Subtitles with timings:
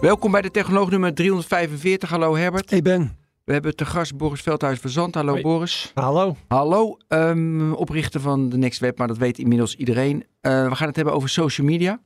[0.00, 2.08] Welkom bij de Technoloog nummer 345.
[2.10, 2.70] Hallo Herbert.
[2.70, 3.16] Hey Ben.
[3.44, 5.14] We hebben te gast Boris Veldhuis van Zand.
[5.14, 5.42] Hallo Hoi.
[5.42, 5.90] Boris.
[5.94, 6.36] Hallo.
[6.48, 10.24] Hallo, ehm, oprichter van de Next Web, maar dat weet inmiddels iedereen.
[10.40, 12.00] Eh, we gaan het hebben over social media.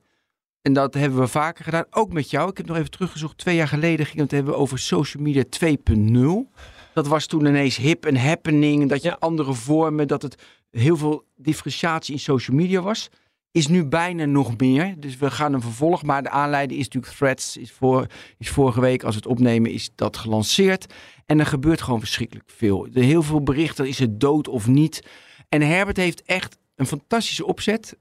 [0.63, 2.51] En dat hebben we vaker gedaan, ook met jou.
[2.51, 3.39] Ik heb nog even teruggezocht.
[3.39, 6.51] Twee jaar geleden gingen we het hebben over social media 2.0.
[6.95, 8.89] Dat was toen ineens hip en happening.
[8.89, 9.17] Dat je Ja.
[9.19, 13.09] andere vormen, dat het heel veel differentiatie in social media was.
[13.53, 14.95] Is nu bijna nog meer.
[14.99, 16.03] Dus we gaan een vervolg.
[16.03, 17.57] Maar de aanleiding is natuurlijk Threads.
[17.57, 18.07] Is, voor,
[18.39, 20.93] is vorige week, als het opnemen, is dat gelanceerd.
[21.27, 22.87] En er gebeurt gewoon verschrikkelijk veel.
[22.95, 23.89] Er heel veel berichten.
[23.89, 25.03] Is het dood of niet?
[25.49, 27.97] En Herbert heeft echt een fantastische opzet.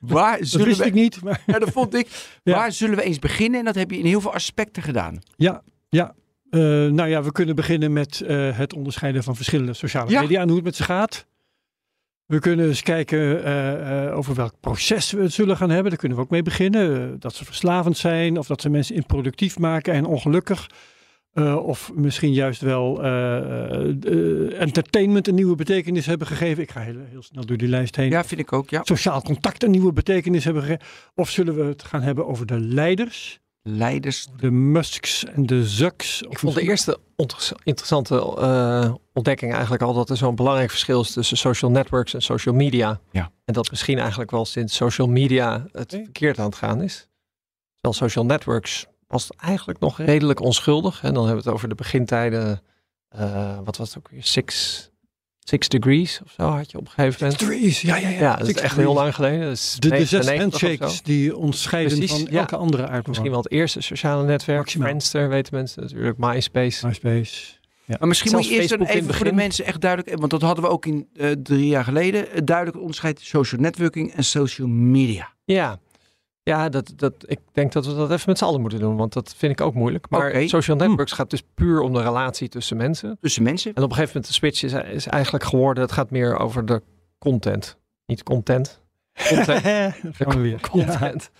[0.00, 0.84] Waar Dat zullen wist we...
[0.86, 2.08] ik niet, maar Ja, dat vond ik.
[2.42, 2.54] Ja.
[2.54, 3.58] Waar zullen we eens beginnen?
[3.58, 5.18] En dat heb je in heel veel aspecten gedaan.
[5.36, 6.14] ja, ja.
[6.50, 10.20] Eh, nou ja, we kunnen beginnen met eh, het onderscheiden van verschillende sociale Ja.
[10.20, 11.26] media en hoe het met ze gaat.
[12.30, 15.90] We kunnen eens kijken eh, eh, over welk proces we het zullen gaan hebben.
[15.90, 17.02] Daar kunnen we ook mee beginnen.
[17.02, 20.70] Eh, dat ze verslavend zijn of dat ze mensen improductief maken en ongelukkig.
[21.62, 23.02] Of misschien juist wel
[24.52, 26.62] entertainment een nieuwe betekenis hebben gegeven.
[26.62, 28.10] Ik ga heel, heel snel door die lijst heen.
[28.10, 28.70] Ja, vind ik ook.
[28.70, 28.80] Ja.
[28.84, 30.86] Sociaal contact een nieuwe betekenis hebben gegeven.
[31.14, 33.40] Of zullen we het gaan hebben over de leiders?
[33.62, 34.26] Leiders.
[34.36, 36.22] De Musks en de Zucks.
[36.22, 36.98] Ik vond de eerste
[37.62, 42.22] interessante eh, ontdekking eigenlijk al dat er zo'n belangrijk verschil is tussen social networks en
[42.22, 43.00] social media.
[43.10, 43.32] Ja.
[43.44, 47.08] En dat misschien eigenlijk wel sinds social media het verkeerd aan het gaan is.
[47.80, 51.02] Terwijl social networks was het eigenlijk nog redelijk onschuldig.
[51.02, 52.62] En dan hebben we het over de begintijden.
[53.08, 54.24] eh, wat was het ook weer?
[54.24, 54.89] Six,
[55.44, 57.38] six degrees of zo had je op een gegeven moment.
[57.38, 58.20] Trees, ja, ja, ja.
[58.20, 58.86] Ja, dat is Six echt Degrees.
[58.86, 59.40] heel lang geleden.
[59.40, 60.66] Dat is De, de zes 99 of zo.
[60.66, 62.38] handshakes die ons scheiden Precies, van ja.
[62.40, 63.06] elke andere aardbewoners.
[63.08, 64.58] Misschien wel het eerste sociale netwerk.
[64.58, 64.86] Maximaal.
[64.88, 66.18] Friendster weten mensen natuurlijk.
[66.18, 66.86] MySpace.
[66.86, 67.58] MySpace.
[67.98, 69.46] Maar misschien Zelfs moet je eerst dan Facebook in even het voor de begin.
[69.48, 70.18] mensen echt duidelijk...
[70.18, 72.26] Want dat hadden we ook in eh, drie jaar geleden.
[72.30, 75.32] Het duidelijk onderscheid social networking en social media.
[75.44, 75.78] Ja,
[76.50, 79.12] ja dat, dat, ik denk dat we dat even met z'n allen moeten doen, want
[79.12, 80.06] dat vind ik ook moeilijk.
[80.08, 83.18] Maar social networks gaat dus puur om de relatie tussen mensen.
[83.20, 83.74] Tussen mensen.
[83.74, 86.66] En op een gegeven moment de switch is, is eigenlijk geworden, het gaat meer over
[86.66, 86.82] de
[87.18, 87.78] content.
[88.06, 88.80] Niet content,
[89.28, 89.62] content.
[90.36, 90.60] Weer.
[90.60, 91.30] Content.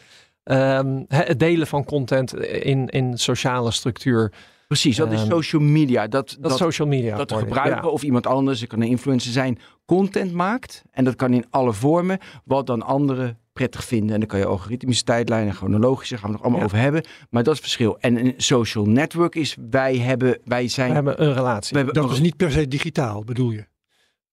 [0.42, 4.32] Ehm, het delen van content in, in sociale structuur.
[4.66, 6.06] Precies, dat is Ehm, social media.
[6.06, 7.16] Dat, Dat, social media.
[7.16, 7.88] dat gebruiker ja.
[7.88, 10.84] of iemand anders, het kan een influencer zijn, content maakt.
[10.90, 14.12] En dat kan in alle vormen, wat dan anderen prettig vinden.
[14.14, 16.66] En dan kan je algoritmische tijdlijnen, chronologische, gaan we nog allemaal Ja.
[16.66, 17.04] over hebben.
[17.30, 17.98] Maar dat is het verschil.
[18.00, 20.88] En een social network is, wij hebben, wij zijn...
[20.88, 21.70] We hebben een relatie.
[21.70, 23.68] we hebben Dat is niet per se digitaal, bedoel je?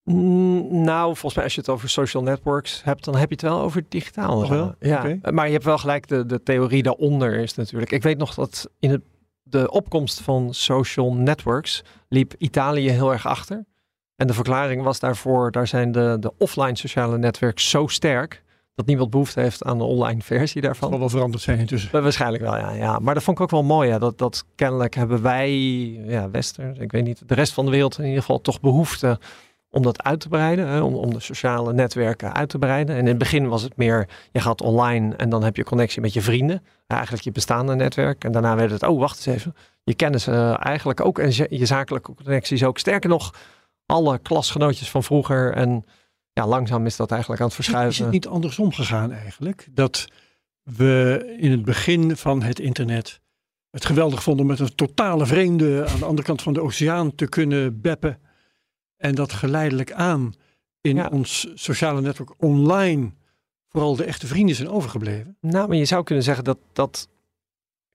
[0.03, 3.41] Mm, Nou, volgens mij als je het over social networks hebt, dan heb je het
[3.43, 4.39] wel over digitaal.
[4.39, 4.75] Toch wel?
[4.79, 7.91] Ja, maar je hebt wel gelijk, de, de theorie daaronder is natuurlijk.
[7.91, 9.01] Ik weet nog dat in het,
[9.43, 13.65] de opkomst van social networks liep Italië heel erg achter.
[14.15, 18.43] En de verklaring was daarvoor, daar zijn de, de offline sociale netwerken zo sterk,
[18.77, 20.89] dat niemand behoefte heeft aan de online versie Dat daarvan.
[20.89, 21.91] zal wel veranderd zijn intussen.
[21.91, 22.99] Wa- Waarschijnlijk wel, ja, ja.
[22.99, 23.89] Maar dat vond ik ook wel mooi.
[23.89, 23.99] Ja.
[23.99, 25.51] Dat, dat kennelijk hebben wij,
[26.05, 29.19] ja, Western, ik weet niet, de rest van de wereld in ieder geval toch behoefte
[29.69, 30.67] om dat uit te breiden.
[30.67, 32.95] Hè, om, om de sociale netwerken uit te breiden.
[32.95, 36.01] En in het begin was het meer, je gaat online en dan heb je connectie
[36.01, 36.63] met je vrienden.
[36.87, 38.23] Eigenlijk je bestaande netwerk.
[38.23, 41.47] En daarna werd het, oh wacht eens even, je kennis eh, eigenlijk ook en je,
[41.49, 42.77] je zakelijke connecties ook.
[42.77, 43.33] Sterker nog,
[43.85, 45.53] alle klasgenootjes van vroeger.
[45.53, 45.85] En
[46.37, 48.03] ja, langzaam is dat eigenlijk aan het Is verschuiven.
[48.03, 49.67] het niet andersom gegaan eigenlijk?
[49.71, 50.07] Dat
[50.63, 53.21] we in het begin van het internet
[53.69, 57.15] het geweldig vonden om met een totale vreemde aan de andere kant van de oceaan
[57.15, 58.19] te kunnen beppen.
[58.97, 60.33] En dat geleidelijk aan
[60.81, 61.07] in Ja.
[61.11, 63.11] ons sociale netwerk online
[63.69, 65.37] vooral de echte vrienden zijn overgebleven.
[65.41, 67.07] Nou, maar je zou kunnen zeggen dat dat.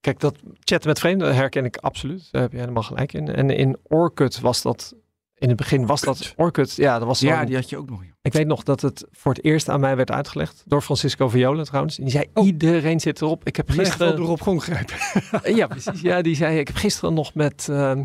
[0.00, 2.28] Kijk, dat chatten met vreemden herken ik absoluut.
[2.30, 3.28] Daar heb je helemaal gelijk in.
[3.34, 4.94] En in Orkut was dat.
[5.34, 6.74] In het begin was dat Orkut.
[6.76, 8.02] Ja, dat was Ja, die had je ook nog.
[8.22, 10.62] Ik weet nog dat het voor het eerst aan mij werd uitgelegd.
[10.66, 11.98] Door Francisco Viola trouwens.
[11.98, 12.46] En die zei, Oh.
[12.46, 13.46] iedereen zit erop.
[13.46, 14.96] Ik heb Gisteren door op grijpen.
[15.56, 16.00] Ja, precies.
[16.00, 18.04] Ja, die zei, ik heb gisteren nog met ehm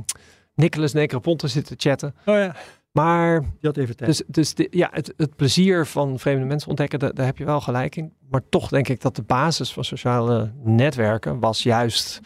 [0.56, 2.16] Nicolas Negroponte zitten chatten.
[2.26, 2.56] Oh ja,
[2.92, 4.10] Maar je had even tijd.
[4.10, 7.46] Dus, dus de- ja, het, het plezier van vreemde mensen ontdekken, daar, daar heb je
[7.46, 8.14] wel gelijk in.
[8.30, 12.20] Maar toch denk ik dat de basis van sociale netwerken was juist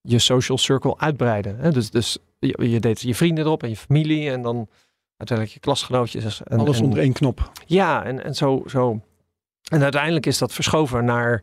[0.00, 1.56] je social circle uitbreiden.
[1.58, 1.70] Hè?
[1.70, 4.68] Dus, dus je, je deed je vrienden erop en je familie en dan
[5.22, 6.42] uiteindelijk je klasgenootjes.
[6.42, 7.52] En, Alles en- onder één knop.
[7.66, 9.00] Ja, en, en zo, zo.
[9.70, 11.42] En uiteindelijk is dat verschoven naar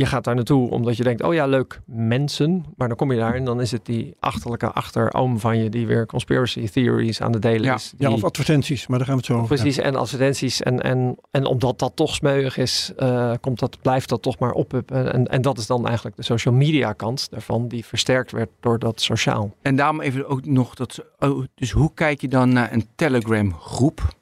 [0.00, 2.64] je gaat daar naartoe omdat je denkt, oh ja, leuk, mensen.
[2.76, 5.86] Maar dan kom je daar en dan is het die achterlijke achteroom van je die
[5.86, 7.74] weer conspiracy theories aan de delen Ja.
[7.74, 7.92] is.
[7.98, 10.62] Ja, of advertenties, maar daar gaan we het zo over Precies, en advertenties.
[10.62, 14.52] En, en, en omdat dat toch smeuig is, eh, komt dat, blijft dat toch maar
[14.52, 14.74] op.
[14.90, 18.78] En, en dat is dan eigenlijk de social media kant daarvan, die versterkt werd door
[18.78, 19.54] dat sociaal.
[19.62, 21.04] En daarom even ook nog dat.
[21.18, 24.18] Oh, dus hoe kijk je dan naar een Telegram groep?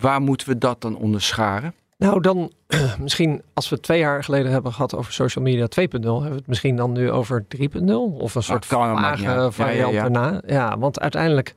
[0.00, 1.74] Waar moeten we dat dan onderscharen?
[1.98, 2.52] Nou, dan
[3.00, 6.46] misschien als we twee jaar geleden hebben gehad over social media 2.0, hebben we het
[6.46, 7.60] misschien dan nu over 3.0
[8.18, 9.40] of een soort maakt niet vage.
[9.40, 10.08] Ja, variant ja, ja.
[10.08, 10.42] daarna.
[10.46, 11.54] Ja, want uiteindelijk,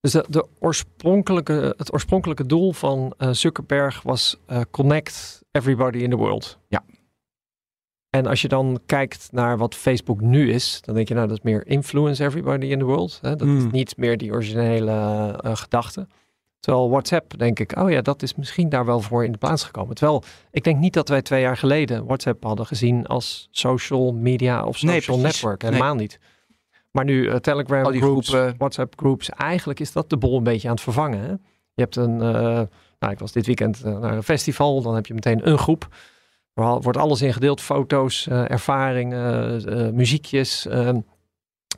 [0.00, 6.10] dus de, de oorspronkelijke, het oorspronkelijke doel van eh, Zuckerberg was eh, connect everybody in
[6.10, 6.58] the world.
[6.68, 6.82] Ja.
[8.10, 11.36] En als je dan kijkt naar wat Facebook nu is, dan denk je nou dat
[11.36, 13.18] is meer influence everybody in the world.
[13.22, 13.36] Hè?
[13.36, 13.70] Dat is Mm.
[13.70, 14.92] niet meer die originele
[15.42, 16.06] eh, gedachte.
[16.60, 19.64] Terwijl WhatsApp, denk ik, oh ja, dat is misschien daar wel voor in de plaats
[19.64, 19.94] gekomen.
[19.94, 24.64] Terwijl ik denk niet dat wij twee jaar geleden WhatsApp hadden gezien als social media
[24.64, 25.62] of social network.
[25.62, 26.18] Helemaal niet.
[26.90, 28.54] Maar nu eh, Telegram Al die groups, groepen.
[28.58, 31.20] WhatsApp groups, eigenlijk is dat de bol een beetje aan het vervangen.
[31.20, 31.28] Hè?
[31.74, 32.60] Je hebt een, eh,
[32.98, 35.88] nou ik was dit weekend eh, naar een festival, dan heb je meteen een groep.
[36.54, 40.66] Er al- wordt alles in gedeeld, foto's, ervaringen, muziekjes.
[40.66, 41.00] ehm.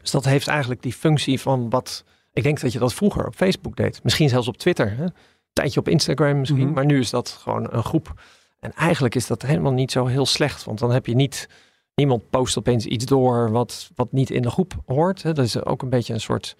[0.00, 3.34] dus dat heeft eigenlijk die functie van wat, ik denk dat je dat vroeger op
[3.34, 4.02] Facebook deed.
[4.02, 4.96] Misschien zelfs op Twitter.
[4.96, 5.02] Hè?
[5.04, 5.12] Een
[5.52, 6.72] tijdje op Instagram misschien, Mhm.
[6.72, 8.22] maar nu is dat gewoon een groep.
[8.60, 11.48] En eigenlijk is dat helemaal niet zo heel slecht, want dan heb je niet,
[11.94, 15.22] niemand post opeens iets door wat, wat niet in de groep hoort.
[15.22, 15.32] Hè?
[15.32, 16.56] Dat is ook een beetje een soort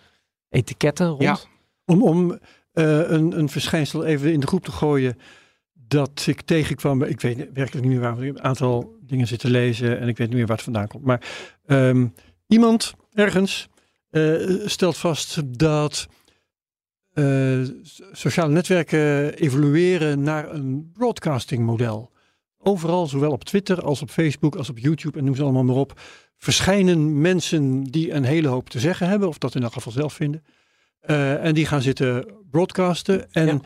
[0.49, 1.23] etiketten rond.
[1.23, 1.37] Ja.
[1.85, 2.39] Om, om
[2.73, 5.19] eh, een, een verschijnsel even in de groep te gooien
[5.73, 7.03] dat ik tegenkwam.
[7.03, 10.17] Ik weet werkelijk niet meer waar, ik heb een aantal dingen zitten lezen en ik
[10.17, 11.05] weet niet meer waar het vandaan komt.
[11.05, 11.23] Maar
[11.67, 12.07] ehm,
[12.47, 13.69] iemand ergens
[14.13, 16.07] eh, stelt vast dat
[17.13, 17.61] eh,
[18.13, 22.11] sociale netwerken evolueren naar een broadcasting model.
[22.59, 25.77] Overal, zowel op Twitter als op Facebook als op YouTube en noem ze allemaal maar
[25.77, 26.01] op,
[26.37, 30.13] verschijnen mensen die een hele hoop te zeggen hebben, of dat in elk geval zelf
[30.13, 30.45] vinden.
[31.01, 33.33] Eh, en die gaan zitten broadcasten.
[33.33, 33.61] En Ja.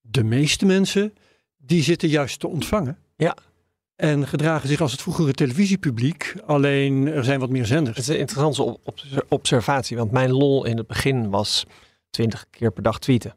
[0.00, 1.14] de meeste mensen,
[1.56, 2.98] die zitten juist te ontvangen.
[3.16, 3.36] Ja.
[4.00, 6.34] En gedragen zich als het vroegere televisiepubliek.
[6.46, 7.96] Alleen er zijn wat meer zenders.
[7.96, 8.78] Het is een interessante
[9.28, 11.66] observatie, want mijn lol in het begin was
[12.10, 13.30] 20 keer per dag tweeten.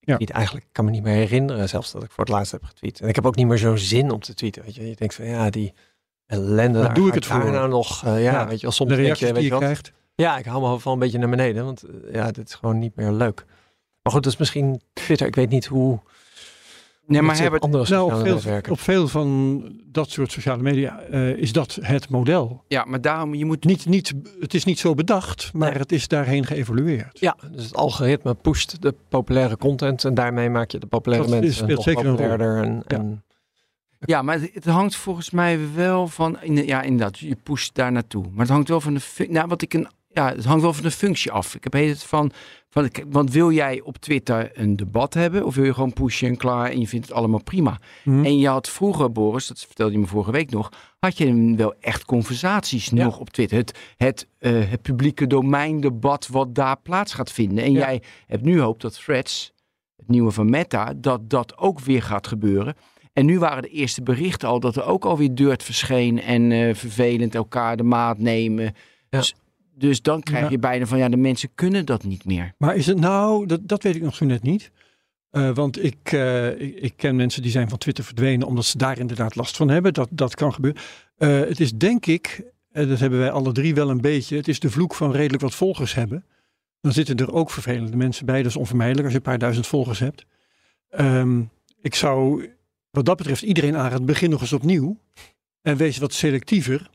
[0.00, 0.14] Ik Ja.
[0.16, 2.64] tweet eigenlijk, ik kan me niet meer herinneren zelfs dat ik voor het laatst heb
[2.64, 3.00] getweet.
[3.00, 4.62] En ik heb ook niet meer zo'n zin om te tweeten.
[4.62, 5.72] Weet je, je denkt van ja, die
[6.26, 6.80] ellende.
[6.80, 7.50] Daar doe ik het voor?
[7.50, 8.04] nou nog?
[8.04, 9.92] eh, ja, Ja, weet je wel, soms De denk reacties je, weet die je krijgt.
[10.14, 12.78] Ja, ik hou hoofd wel een beetje naar beneden, want eh, ja, dit is gewoon
[12.78, 13.44] niet meer leuk.
[14.02, 15.26] Maar goed, dat is misschien Twitter.
[15.26, 16.00] Ik weet niet hoe.
[17.08, 21.00] Nee, maar hebben op andere Nou, op veel, op veel van dat soort sociale media
[21.00, 22.64] eh, is dat het model.
[22.68, 25.78] ja, maar daarom je moet Niet, niet, het is niet zo bedacht, maar Nee.
[25.78, 27.18] het is daarheen geëvolueerd.
[27.20, 31.40] Ja, dus het algoritme pusht de populaire content en daarmee maak je de populaire Dat
[31.40, 32.16] mensen nog zeker een rol.
[32.16, 32.62] populairder.
[32.62, 32.96] En, Ja.
[32.96, 33.22] en
[34.00, 36.42] Ja, maar het, hangt volgens mij wel van.
[36.42, 38.22] in- Ja, inderdaad, je pusht daar naartoe.
[38.30, 39.26] Maar het hangt wel van de.
[39.28, 39.88] Nou, wat ik een.
[40.12, 41.54] Ja, het hangt wel van de functie af.
[41.54, 42.30] Ik heb het van.
[42.70, 45.44] van want wil jij op Twitter een debat hebben?
[45.44, 47.78] Of wil je gewoon pushen en klaar en je vindt het allemaal prima?
[48.02, 48.24] Hm.
[48.24, 50.72] En je had vroeger, Boris, dat vertelde je me vorige week nog.
[50.98, 53.04] Had je wel echt conversaties Ja.
[53.04, 53.58] nog op Twitter?
[53.58, 57.64] Het, het, eh, het publieke domeindebat wat daar plaats gaat vinden.
[57.64, 57.78] En Ja.
[57.78, 59.52] jij hebt nu hoop dat Threads,
[59.96, 62.74] het nieuwe van Meta, dat dat ook weer gaat gebeuren.
[63.12, 66.74] En nu waren de eerste berichten al dat er ook alweer dirt verscheen en eh,
[66.74, 68.64] vervelend elkaar de maat nemen.
[68.64, 69.18] Ja.
[69.18, 69.34] Dus,
[69.78, 70.50] dus dan krijg Ja.
[70.50, 72.54] je bijna van ja, de mensen kunnen dat niet meer.
[72.58, 74.70] Maar is het nou, dat, dat weet ik nog zo net niet.
[75.30, 78.78] Eh, want ik, eh, ik, ik ken mensen die zijn van Twitter verdwenen omdat ze
[78.78, 79.94] daar inderdaad last van hebben.
[79.94, 80.82] Dat, dat kan gebeuren.
[81.16, 82.42] Eh, het is denk ik,
[82.72, 85.42] en dat hebben wij alle drie wel een beetje, het is de vloek van redelijk
[85.42, 86.24] wat volgers hebben.
[86.80, 89.66] Dan zitten er ook vervelende mensen bij, dat is onvermijdelijk als je een paar duizend
[89.66, 90.24] volgers hebt.
[90.90, 91.42] Ehm,
[91.80, 92.48] ik zou
[92.90, 94.98] wat dat betreft iedereen aanraden, begin nog eens opnieuw.
[95.62, 96.90] En wees wat selectiever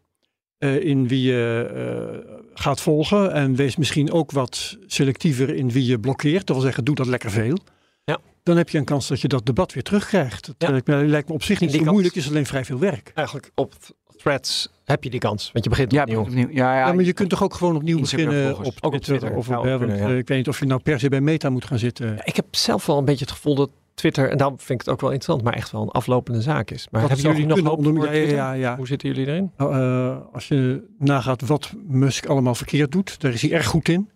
[0.63, 3.33] eh, in wie je eh, gaat volgen.
[3.33, 6.47] En wees misschien ook wat selectiever in wie je blokkeert.
[6.47, 7.57] Dat wil zeggen, doe dat lekker veel.
[8.03, 8.19] Ja.
[8.43, 10.45] Dan heb je een kans dat je dat debat weer terugkrijgt.
[10.45, 10.69] Dat Ja.
[10.69, 12.15] lijkt, me, lijkt me op zich niet zo moeilijk.
[12.15, 13.11] is alleen vrij veel werk.
[13.13, 13.73] eigenlijk op
[14.23, 16.19] threads heb je die kans, want je begint Ja, opnieuw.
[16.19, 16.47] opnieuw.
[16.51, 19.01] Ja, ja, Ja, maar je kunt toch ook gewoon opnieuw Instagram beginnen op Ook op
[19.01, 19.35] Twitter.
[19.35, 21.65] Of, op- kunnen, eh, ik weet niet of je nou per se bij Meta moet
[21.65, 22.15] gaan zitten.
[22.15, 24.85] Ja, Ik heb zelf wel een beetje het gevoel dat Twitter, en daarom vind ik
[24.85, 26.87] het ook wel interessant, maar echt wel een aflopende zaak is.
[26.91, 28.75] Maar hebben jullie nog hoop onder- voor ja, ja.
[28.77, 29.51] Hoe zitten jullie erin?
[29.57, 33.89] Nou, eh, als je nagaat wat Musk allemaal verkeerd doet, daar is hij erg goed
[33.89, 34.09] in.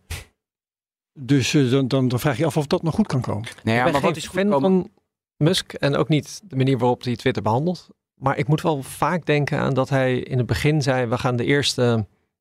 [1.20, 3.44] Dus eh, dan, dan, dan vraag je af of dat nog goed kan komen.
[3.64, 4.90] nee, ja, ik ben maar geen wat is goed fan komen- van
[5.38, 7.88] Musk en ook niet de manier waarop hij Twitter behandelt.
[8.18, 11.36] Maar ik moet wel vaak denken aan dat hij in het begin zei, we gaan
[11.36, 11.82] de eerste,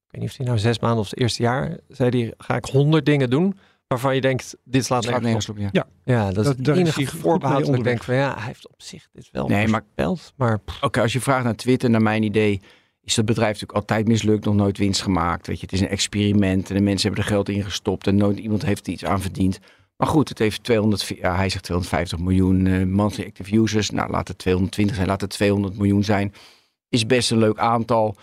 [0.06, 2.56] ik weet niet of hij nou zes maanden of het eerste jaar, zei hij, ga
[2.56, 3.56] ik honderd dingen doen
[3.86, 5.58] waarvan je denkt, dit slaat nergens nergens op.
[5.58, 5.68] op.
[5.72, 5.86] Ja.
[6.04, 9.08] Ja, dat is Dat- het enige voorbehoud ik denk van ja, hij heeft op zich
[9.12, 12.22] dit wel Nee, maar- voorspeld, maar pff, Oké, als je vraagt naar Twitter, naar mijn
[12.22, 12.60] idee,
[13.02, 15.46] is dat bedrijf natuurlijk altijd mislukt, nog nooit winst gemaakt.
[15.46, 18.16] Weet je, het is een experiment en de mensen hebben er geld in gestopt en
[18.16, 19.58] nooit iemand heeft er iets aan verdiend.
[19.96, 23.90] Maar goed, het heeft 200, ja, hij zegt 250 miljoen uh, monthly active users.
[23.90, 26.32] Nou, laat het 220 zijn, laat het 200 miljoen zijn.
[26.88, 28.16] Is best een leuk aantal.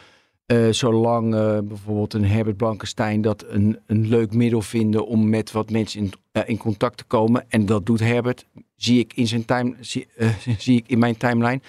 [0.47, 5.51] Uh, zolang uh, bijvoorbeeld een Herbert Blankenstein dat een, een leuk middel vinden om met
[5.51, 6.13] wat mensen in,
[6.45, 7.45] in contact te komen.
[7.49, 10.07] En dat doet Herbert, zie ik in, zijn time, zie,
[10.57, 11.61] zie ik in mijn timeline.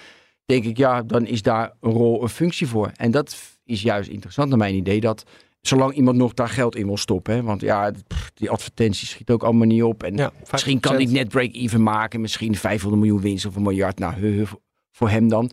[0.45, 2.91] Denk ik, ja, dan is daar een rol, een functie voor.
[2.95, 4.99] En dat is juist interessant naar mijn idee.
[4.99, 5.23] Dat
[5.67, 7.33] zolang iemand nog daar geld in wil stoppen.
[7.33, 7.43] Hè?
[7.43, 7.91] Want ja,
[8.33, 10.03] die advertenties schiet ook allemaal niet op.
[10.03, 12.21] En misschien kan ik net break-even maken.
[12.21, 13.99] Misschien 500 miljoen winst of een miljard.
[13.99, 14.43] Nou, he, he,
[14.91, 15.51] voor hem dan.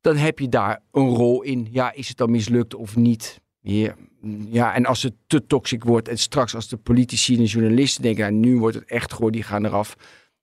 [0.00, 1.68] Dan heb je daar een rol in.
[1.70, 3.40] Ja, is het dan mislukt of niet?
[3.60, 3.94] Ja,
[4.50, 8.02] ja, en als het te toxic wordt en straks als de politici en de journalisten
[8.02, 9.96] denken, nou, nu wordt het echt goor, die gaan eraf.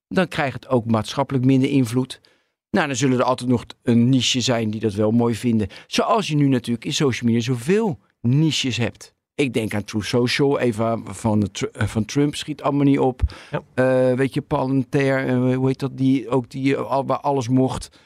[0.07, 2.21] Dan krijgt het ook maatschappelijk minder invloed.
[2.69, 5.67] Nou, dan zullen er altijd nog een niche zijn die dat wel mooi vinden.
[5.87, 9.13] Zoals je nu natuurlijk in social media zoveel niches hebt.
[9.35, 13.21] Ik denk aan True Social, even van, van Trump schiet allemaal niet op.
[13.51, 13.61] Ja.
[14.11, 17.99] Uh, weet je, Palantir, uh, hoe heet dat, die ook die al, waar alles mocht.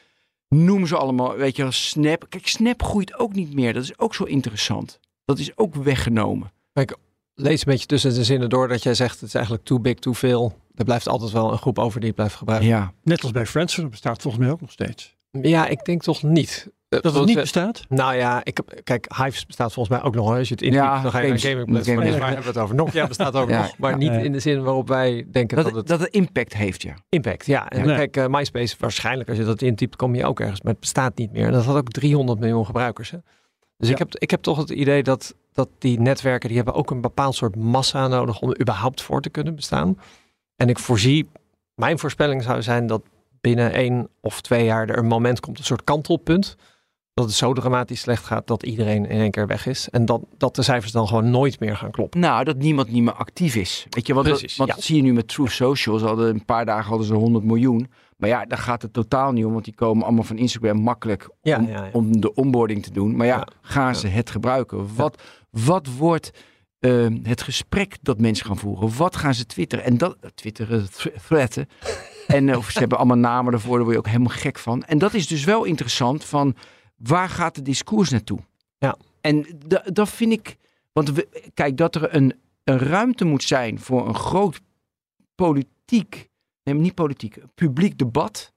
[0.48, 2.26] Noem ze allemaal, weet je, Snap.
[2.28, 3.72] Kijk, Snap groeit ook niet meer.
[3.72, 5.00] Dat is ook zo interessant.
[5.24, 6.52] Dat is ook weggenomen.
[6.72, 6.96] Kijk,
[7.34, 9.94] lees een beetje tussen de zinnen door dat jij zegt het is eigenlijk too big,
[9.94, 10.52] too veel.
[10.74, 12.68] Er blijft altijd wel een groep over die het blijft gebruiken.
[12.68, 12.92] Ja.
[13.02, 15.16] Net als bij Friends, dat bestaat volgens mij ook nog steeds.
[15.30, 16.70] Ja, ik denk toch niet.
[16.90, 17.84] Dat het niet bestaat?
[17.88, 20.30] Nou ja, ik heb, kijk, Hives bestaat volgens mij ook nog.
[20.36, 21.96] Als je het in ja, dan ga je naar gaming platform.
[21.96, 22.74] Waar hebben we het over?
[22.74, 23.78] Nog ja, bestaat ook nog.
[23.78, 25.86] Maar niet in de zin waarop wij denken dat, dat, het...
[25.86, 26.94] Dat het impact heeft, ja.
[27.08, 27.68] Impact, ja.
[27.68, 30.60] En kijk, uh, MySpace, waarschijnlijk als je dat intypt, kom je ook ergens.
[30.60, 31.46] Maar het bestaat niet meer.
[31.46, 33.10] En dat had ook 300 miljoen gebruikers.
[33.10, 33.18] Hè?
[33.76, 36.90] Dus ik, heb, ik heb toch het idee dat, dat die netwerken, die hebben ook
[36.90, 39.98] een bepaald soort massa nodig om er überhaupt voor te kunnen bestaan.
[40.56, 41.28] En ik voorzie,
[41.74, 43.02] mijn voorspelling zou zijn dat
[43.40, 46.56] binnen één of twee jaar er een moment komt, een soort kantelpunt
[47.20, 49.88] dat het zo dramatisch slecht gaat dat iedereen in één keer weg is.
[49.88, 52.20] En dat, dat de cijfers dan gewoon nooit meer gaan kloppen.
[52.20, 53.86] Nou, dat niemand niet meer actief is.
[53.90, 55.98] Weet je, wat, Precies, wat zie je nu met True Social?
[55.98, 57.88] Ze hadden een paar dagen hadden ze 100 miljoen.
[58.16, 61.28] Maar ja, daar gaat het totaal niet om, want die komen allemaal van Instagram makkelijk
[61.28, 63.16] om, ja, ja, om de onboarding te doen.
[63.16, 64.94] Maar ja, gaan ze het gebruiken?
[64.94, 66.30] Wat, wat wordt
[66.80, 68.96] uh, het gesprek dat mensen gaan voeren?
[68.96, 69.84] Wat gaan ze twitteren?
[69.84, 70.88] En dat, twitteren,
[71.26, 71.68] threaten.
[72.26, 74.84] en uh, of ze hebben allemaal namen ervoor, daar word je ook helemaal gek van.
[74.84, 76.54] En dat is dus wel interessant van
[77.02, 78.38] waar gaat de discours naartoe?
[78.78, 78.96] Ja.
[79.20, 79.46] En
[79.84, 80.56] dat vind ik,
[80.92, 84.60] want we, kijk, dat er een, een ruimte moet zijn voor een groot
[85.34, 86.28] politiek,
[86.62, 88.52] nee, niet politiek, publiek debat.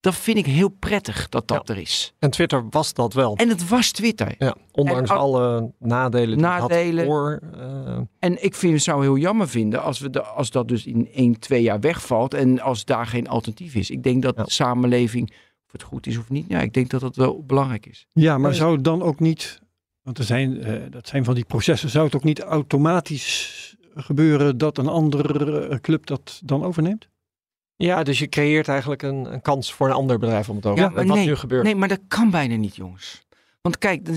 [0.00, 2.14] Dat vind ik heel prettig dat dat er is.
[2.18, 3.36] En Twitter was dat wel.
[3.36, 4.34] En het was Twitter.
[4.38, 6.36] Ja, ondanks alle nadelen.
[6.36, 7.04] Die nadelen.
[7.04, 7.98] Voor, uh...
[8.18, 11.08] En ik vind, het zou heel jammer vinden als, we de, als dat dus in
[11.12, 13.90] 1, 2 jaar wegvalt en als daar geen alternatief is.
[13.90, 15.32] Ik denk dat de samenleving
[15.74, 16.44] het goed is of niet.
[16.48, 18.06] Ja, ik denk dat dat wel belangrijk is.
[18.12, 19.60] Ja, maar zou het dan ook niet,
[20.02, 24.58] want er zijn, uh, dat zijn van die processen, zou het ook niet automatisch gebeuren
[24.58, 27.08] dat een andere eh, club dat dan overneemt?
[27.76, 30.84] Ja, dus je creëert eigenlijk een, een kans voor een ander bedrijf om het over.
[30.84, 31.64] Ja, wat nee, nu gebeurt.
[31.64, 33.22] Nee, maar dat kan bijna niet, jongens.
[33.60, 34.08] Want kijk,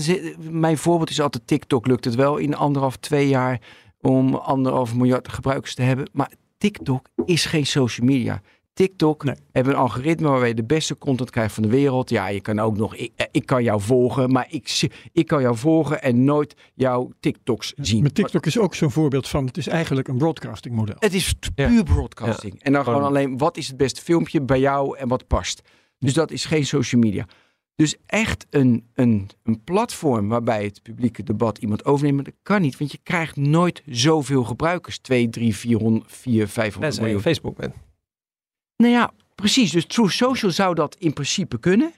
[0.50, 1.86] mijn voorbeeld is altijd TikTok.
[1.86, 3.60] Lukt het wel in anderhalf, twee jaar
[4.00, 6.10] om anderhalf miljard gebruikers te hebben.
[6.12, 8.42] Maar TikTok is geen social media.
[8.78, 9.34] TikTok nee.
[9.52, 12.10] hebben een algoritme waar je de beste content krijgt van de wereld.
[12.10, 15.42] Ja, je kan ook nog, ik, eh, ik kan jou volgen, maar ik, ik kan
[15.42, 18.02] jou volgen en nooit jouw TikToks zien.
[18.02, 20.96] Maar TikTok is ook zo'n voorbeeld van, het is eigenlijk een broadcasting model.
[20.98, 22.62] Het is puur broadcasting.
[22.62, 25.62] En dan gewoon alleen, wat is het beste filmpje bij jou en wat past.
[25.98, 27.26] Dus dat is geen social media.
[27.74, 32.78] Dus echt een, een, een platform waarbij het publieke debat iemand overneemt, dat kan niet.
[32.78, 34.98] Want je krijgt nooit zoveel gebruikers.
[34.98, 37.20] 2, 3, 400, 4, 500 miljoen.
[37.20, 37.74] Facebook bent.
[38.78, 39.70] Nou ja, precies.
[39.70, 41.92] Dus True Social zou dat in principe kunnen.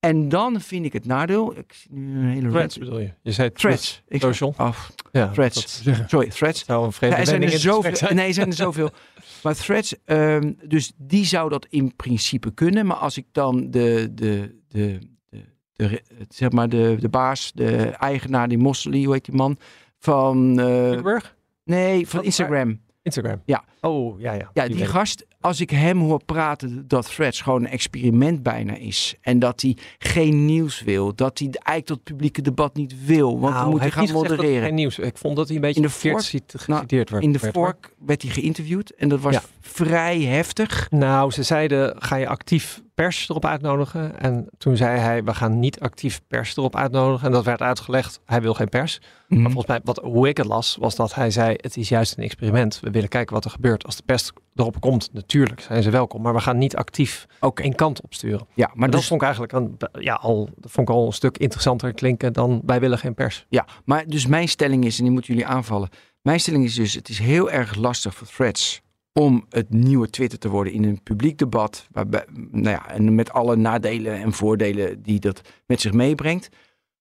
[0.00, 1.56] En dan vind ik het nadeel.
[1.56, 3.12] Ik zie nu een hele threads bedoel je?
[3.22, 4.02] Je zei threads.
[4.08, 4.54] Ik social.
[4.56, 4.92] Af.
[5.12, 5.82] Ja, threads.
[6.06, 6.64] Sorry, threads.
[6.64, 8.14] Zou een vreemde ja, er zijn er zoveel.
[8.14, 8.90] Nee, er zijn er zoveel.
[9.42, 12.86] maar threads, um, dus die zou dat in principe kunnen.
[12.86, 14.98] Maar als ik dan de, de, de,
[15.28, 15.38] de,
[15.72, 19.58] de zeg maar de, de baas, de eigenaar, die Mosley, hoe heet die man?
[19.98, 20.60] Van.
[20.60, 21.18] Uh,
[21.64, 22.80] nee, van Instagram.
[23.02, 23.42] Instagram?
[23.44, 23.64] Ja.
[23.80, 24.50] Oh, ja, ja.
[24.54, 29.14] Ja, die, gast, als ik hem hoor praten dat Threads gewoon een experiment bijna is.
[29.20, 31.14] En dat hij geen nieuws wil.
[31.14, 33.40] Dat hij eigenlijk tot publieke debat niet wil.
[33.40, 34.62] Want nou, moet hij gaan modereren.
[34.62, 34.98] geen nieuws.
[34.98, 37.22] Ik vond dat hij een beetje in de vork, geciteerd nou, werd.
[37.22, 38.90] In de vork werd hij geïnterviewd.
[38.90, 40.90] En dat was vrij heftig.
[40.90, 44.18] Nou, ze zeiden, ga je actief pers erop uitnodigen?
[44.18, 47.26] En toen zei hij, we gaan niet actief pers erop uitnodigen.
[47.26, 48.98] En dat werd uitgelegd, hij wil geen pers.
[49.00, 49.50] Maar mhm.
[49.50, 52.24] volgens mij, wat, hoe ik het las, was dat hij zei, het is juist een
[52.24, 52.80] experiment.
[52.80, 55.10] We willen kijken wat er gebeurt als de pers erop komt.
[55.26, 57.62] tuurlijk zijn ze welkom, maar we gaan niet actief Oké.
[57.62, 58.46] één kant op sturen.
[58.54, 61.06] Ja, maar Maar dat dus, vond ik eigenlijk een, ja, al, dat vond ik al
[61.06, 63.46] een stuk interessanter klinken dan wij willen geen pers.
[63.48, 65.88] ja, maar dus mijn stelling is, en die moeten jullie aanvallen.
[66.22, 70.38] Mijn stelling is dus, het is heel erg lastig voor threads om het nieuwe Twitter
[70.38, 71.86] te worden in een publiek debat.
[71.90, 76.48] Waarbij, nou ja, en met alle nadelen en voordelen die dat met zich meebrengt.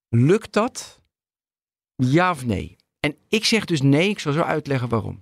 [0.09, 1.01] Lukt dat?
[1.95, 2.75] Ja of nee?
[2.99, 5.21] En ik zeg dus nee, ik zal zo uitleggen waarom.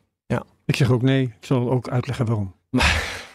[0.66, 1.24] Ik zeg ook nee.
[1.24, 2.54] Ik zal ook uitleggen waarom.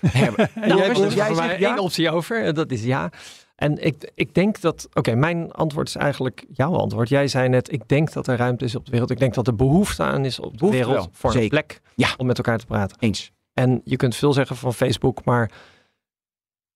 [0.00, 1.14] En jij, Joris, Boris?
[1.14, 1.68] jij zegt ja?
[1.68, 3.11] één optie over, en dat is ja.
[3.56, 7.09] En ik, ik denk dat, oké, mijn antwoord is eigenlijk jouw antwoord.
[7.09, 9.11] Jij zei net, ik denk dat er ruimte is op de wereld.
[9.11, 11.42] Ik denk dat er behoefte aan is op de Behoefte wereld wel, voor zeker.
[11.59, 12.09] een plek Ja.
[12.16, 12.97] om met elkaar te praten.
[13.00, 13.32] Eens.
[13.54, 15.50] En je kunt veel zeggen van Facebook, maar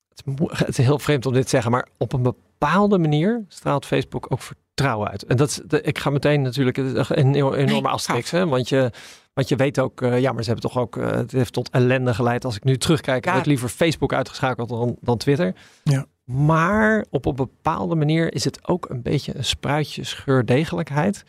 [0.09, 2.99] het is, mo- het is heel vreemd om dit te zeggen, maar op een bepaalde
[2.99, 5.23] manier straalt Facebook ook vertrouwen uit.
[5.25, 8.91] En dat is, de, ik ga meteen natuurlijk een enorme asterix, hè, want je,
[9.35, 11.71] want je weet ook, eh, ja, maar ze hebben toch ook, eh, het heeft tot
[11.71, 12.45] ellende geleid.
[12.45, 13.31] Als ik nu terugkijk, Ja.
[13.31, 15.55] heb ik liever Facebook uitgeschakeld dan, dan Twitter.
[15.83, 16.07] Ja.
[16.25, 21.23] Maar op een bepaalde manier is het ook een beetje een spruitje scheurdegelijkheid.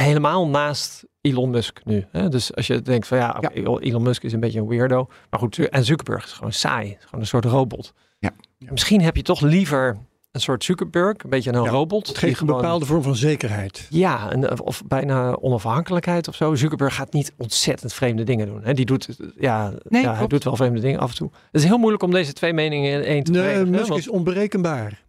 [0.00, 2.04] Helemaal naast Elon Musk nu.
[2.10, 2.28] Hè?
[2.28, 3.40] Dus als je denkt van ja,
[3.80, 5.06] Elon Musk is een beetje een weirdo.
[5.30, 6.88] Maar goed, en Zuckerberg is gewoon saai.
[6.90, 7.92] Is gewoon een soort robot.
[8.18, 8.30] Ja.
[8.58, 9.98] Misschien heb je toch liever
[10.32, 11.24] een soort Zuckerberg.
[11.24, 12.06] Een beetje een Ja, robot.
[12.06, 13.86] Het die geeft een gewoon- bepaalde vorm van zekerheid.
[13.90, 16.54] Ja, en, of bijna onafhankelijkheid of zo.
[16.54, 18.62] Zuckerberg gaat niet ontzettend vreemde dingen doen.
[18.64, 18.72] Hè?
[18.74, 21.30] Die doet, ja, Nee, ja, hij doet wel vreemde dingen af en toe.
[21.32, 23.64] Het is heel moeilijk om deze twee meningen in één te Nee, brengen.
[23.64, 25.04] hè, Musk want- is onberekenbaar.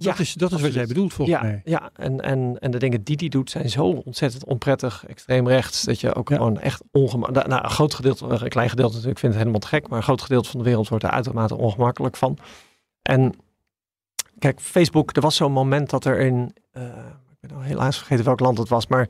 [0.00, 1.60] Ja, dat is, dat is wat jij bedoelt volgens ja, mij.
[1.64, 5.82] Ja, en, en, en de dingen die hij doet zijn zo ontzettend onprettig, extreem rechts,
[5.82, 6.36] dat je ook Ja.
[6.36, 7.48] gewoon echt ongemakkelijk...
[7.48, 10.04] Nou, een groot gedeelte, een klein gedeelte natuurlijk, vindt het helemaal te gek, maar een
[10.04, 12.38] groot gedeelte van de wereld wordt er uitermate ongemakkelijk van.
[13.02, 13.34] En
[14.38, 16.82] kijk, Facebook, er was zo'n moment dat er in, eh,
[17.40, 19.08] ik ben al helaas vergeten welk land het was, maar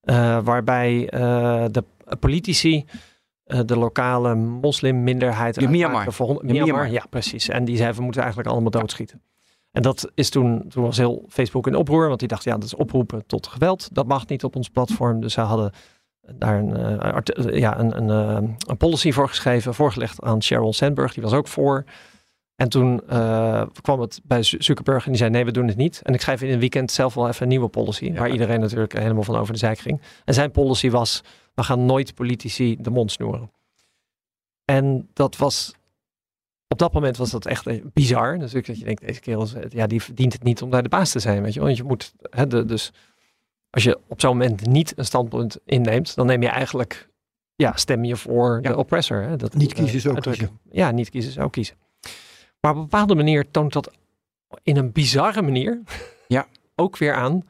[0.00, 1.84] eh, waarbij eh, de
[2.20, 2.84] politici
[3.44, 6.12] eh, de lokale moslimminderheid uitmaakten Myanmar.
[6.12, 6.90] voor Myanmar, Myanmar.
[6.90, 7.48] ja precies.
[7.48, 9.20] En die zeiden we moeten eigenlijk allemaal doodschieten.
[9.76, 12.64] En dat is toen, toen was heel Facebook in oproer, want die dacht ja, dat
[12.64, 13.88] is oproepen tot geweld.
[13.92, 15.20] Dat mag niet op ons platform.
[15.20, 15.72] Dus ze hadden
[16.34, 20.72] daar een, eh, eh, ja, een, een, eh, een policy voor geschreven, voorgelegd aan Sheryl
[20.72, 21.14] Sandberg.
[21.14, 21.84] Die was ook voor.
[22.54, 23.02] En toen
[23.82, 26.00] kwam het bij Zuckerberg en die zei nee, we doen het niet.
[26.02, 28.98] En ik schrijf in een weekend zelf wel even een nieuwe policy, waar iedereen natuurlijk
[28.98, 30.00] helemaal van over de zijk ging.
[30.24, 31.22] En zijn policy was,
[31.54, 33.50] we gaan nooit politici de mond snoeren.
[34.64, 35.74] En dat was,
[36.68, 38.38] op dat moment was dat echt eh, bizar.
[38.38, 40.88] Natuurlijk dat je denkt, deze kerel, eh, ja, die verdient het niet om daar de
[40.88, 41.68] baas te zijn, weet je wel.
[41.68, 42.92] Want je moet, hè, de, dus
[43.70, 47.08] als je op zo'n moment niet een standpunt inneemt, dan neem je eigenlijk,
[47.54, 48.70] ja, stem je voor Ja.
[48.70, 49.22] de oppressor.
[49.22, 49.36] Hè?
[49.36, 50.60] Dat, Niet kiezen eh, is ook uitdrukken.
[50.70, 51.76] Ja, niet kiezen is ook kiezen.
[52.60, 53.90] Maar op een bepaalde manier toont dat
[54.62, 55.82] in een bizarre manier
[56.28, 56.46] Ja.
[56.74, 57.42] ook weer aan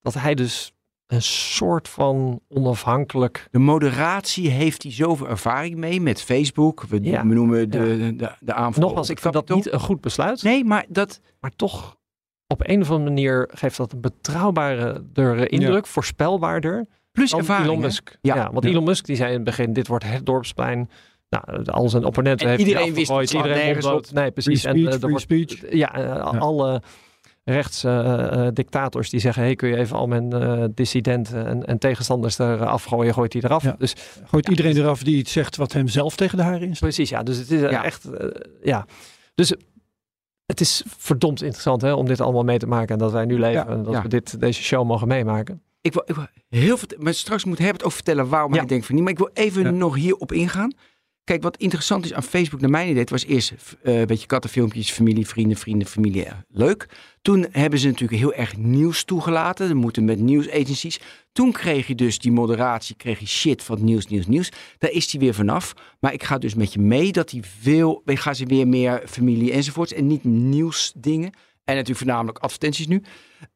[0.00, 0.72] dat hij dus
[1.06, 6.82] een soort van onafhankelijk De moderatie heeft hij zoveel ervaring mee met Facebook.
[6.88, 7.26] We, Ja.
[7.26, 8.82] we noemen de, de, de, aanval.
[8.82, 10.42] Nogmaals, ik vind dat niet een goed besluit.
[10.42, 11.20] Nee, maar dat...
[11.40, 11.96] Maar toch,
[12.46, 17.66] op een of andere manier geeft dat een betrouwbare indruk, voorspelbaarder Plus ervaring.
[17.68, 17.80] Elon?
[17.80, 18.18] Musk.
[18.20, 18.34] Ja.
[18.34, 18.70] Ja, want Ja.
[18.70, 20.90] Elon Musk die zei in het begin, dit wordt het dorpsplein.
[21.28, 24.12] Nou, al zijn opponenten En heeft hij iedereen wist, het Iedereen nergens dood.
[24.12, 24.60] Nee, precies.
[24.60, 25.72] Free En, speech, eh, free wordt- speech.
[25.74, 25.86] Ja,
[26.38, 26.82] alle
[27.48, 31.66] rechts eh, eh, dictators die zeggen, hey, kun je even al mijn eh, dissidenten en,
[31.66, 33.62] en tegenstanders er eh, afgooien, gooit hij eraf.
[33.62, 33.74] Ja.
[33.78, 36.80] Dus Gooit iedereen eraf die iets zegt wat hem zelf tegen de haren instaat.
[36.80, 37.22] Precies, ja.
[37.22, 37.84] Dus het is Ja.
[37.84, 38.08] echt,
[38.62, 38.86] ja.
[39.34, 39.52] Dus
[40.46, 43.38] het is verdomd interessant hè, om dit allemaal mee te maken en dat wij nu
[43.38, 44.02] leven Ja, en dat ja.
[44.02, 45.62] we dit, deze show mogen meemaken.
[45.80, 46.88] Ik wil, ik wil heel veel...
[46.98, 48.58] Maar straks moet Herbert ook vertellen waarom Ja.
[48.58, 49.04] hij denkt van niet.
[49.04, 49.70] Maar ik wil even Ja.
[49.70, 50.72] nog hierop ingaan.
[51.26, 54.90] Kijk, wat interessant is aan Facebook, naar mijn idee, was eerst eh, een beetje kattenfilmpjes,
[54.90, 56.88] familie, vrienden, vrienden, familie, eh, leuk.
[57.22, 59.68] Toen hebben ze natuurlijk heel erg nieuws toegelaten.
[59.68, 61.00] Ze moeten met nieuwsagencies.
[61.32, 64.50] Toen kreeg je dus die moderatie, kreeg je shit van nieuws, nieuws, nieuws.
[64.78, 65.72] Daar is hij weer vanaf.
[66.00, 69.02] Maar ik ga dus met je mee dat hij veel, ik ga ze weer meer
[69.06, 71.32] familie enzovoorts en niet nieuwsdingen.
[71.64, 73.02] En natuurlijk voornamelijk advertenties nu.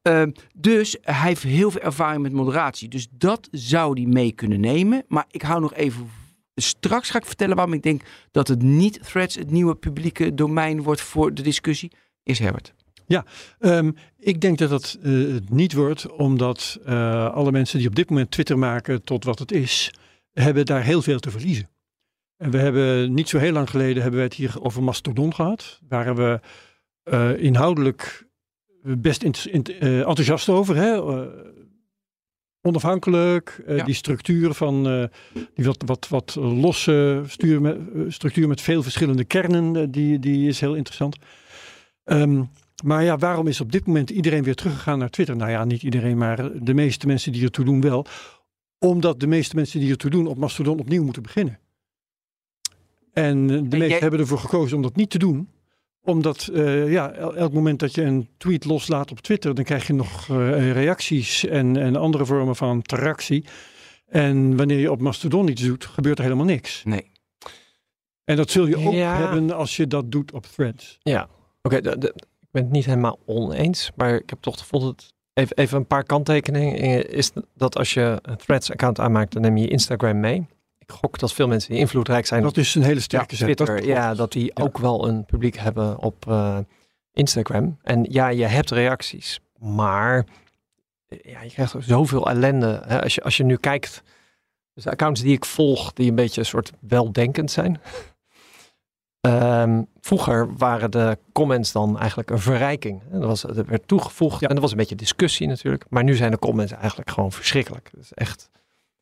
[0.01, 2.89] Ehm, dus hij heeft heel veel ervaring met moderatie.
[2.89, 5.03] Dus dat zou hij mee kunnen nemen.
[5.07, 6.20] Maar ik hou nog even.
[6.55, 10.81] Straks ga ik vertellen waarom ik denk dat het niet threads het nieuwe publieke domein
[10.81, 11.91] wordt voor de discussie.
[12.23, 12.73] Is Herbert.
[13.59, 15.13] Ehm, ik denk dat dat eh,
[15.49, 19.51] niet wordt, omdat eh, alle mensen die op dit moment Twitter maken tot wat het
[19.51, 19.93] is,
[20.33, 21.69] hebben daar heel veel te verliezen.
[22.37, 25.79] En we hebben niet zo heel lang geleden hebben we het hier over Mastodon gehad,
[25.87, 26.39] waar we
[27.03, 28.27] eh, inhoudelijk
[28.83, 30.75] best enthousiast over.
[30.75, 31.01] Hè?
[32.61, 33.83] Onafhankelijk, eh, Ja.
[33.83, 35.03] die structuur van eh,
[35.55, 40.47] die wat, wat, wat losse stuur met, structuur met veel verschillende kernen, eh, die, die
[40.47, 41.17] is heel interessant.
[42.03, 42.43] Ehm,
[42.83, 45.35] maar ja, waarom is op dit moment iedereen weer teruggegaan naar Twitter?
[45.35, 48.05] Nou ja, niet iedereen, maar de meeste mensen die ertoe doen wel.
[48.79, 51.59] Omdat de meeste mensen die ertoe doen op Mastodon opnieuw moeten beginnen.
[53.13, 55.49] En de meesten jij- hebben ervoor gekozen om dat niet te doen.
[56.03, 59.87] Omdat eh, ja, el- elk moment dat je een tweet loslaat op Twitter, dan krijg
[59.87, 63.45] je nog eh, reacties en, en andere vormen van interactie.
[64.07, 66.83] En wanneer je op Mastodon iets doet, gebeurt er helemaal niks.
[66.83, 67.11] Nee.
[68.23, 69.15] En dat zul je ook Ja.
[69.17, 70.97] hebben als je dat doet op Threads.
[71.01, 71.27] Ja,
[71.61, 71.75] oké.
[71.75, 72.13] ik
[72.51, 75.87] ben het niet helemaal oneens, maar ik heb toch de gevoel dat even, even een
[75.87, 80.45] paar kanttekeningen is dat als je een Threads-account aanmaakt, dan neem je Instagram mee.
[80.91, 83.45] Gok dat veel mensen die invloedrijk zijn Dat is een hele ja, sterke zet.
[83.45, 84.63] Twitter, Dat ja, dat die Ja.
[84.63, 86.57] ook wel een publiek hebben op eh,
[87.13, 87.77] Instagram.
[87.83, 90.25] En ja, je hebt reacties, maar
[91.07, 92.81] eh, ja, je krijgt zoveel ellende.
[92.85, 93.01] Hè?
[93.03, 94.03] Als, je, als je nu kijkt,
[94.73, 97.81] dus de accounts die ik volg, die een beetje een soort weldenkend zijn.
[99.21, 103.01] Ehm, vroeger waren de comments dan eigenlijk een verrijking.
[103.11, 104.47] Dat was, er werd toegevoegd Ja.
[104.47, 105.85] en er was een beetje discussie natuurlijk.
[105.89, 107.89] Maar nu zijn de comments eigenlijk gewoon verschrikkelijk.
[107.91, 108.49] Het is echt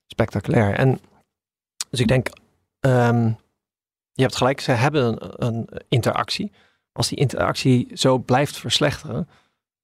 [0.06, 0.73] spectaculair.
[0.73, 0.99] En
[1.89, 2.30] dus ik denk,
[2.80, 3.25] ehm,
[4.13, 6.52] je hebt gelijk, ze hebben een, een interactie.
[6.91, 9.28] Als die interactie zo blijft verslechteren,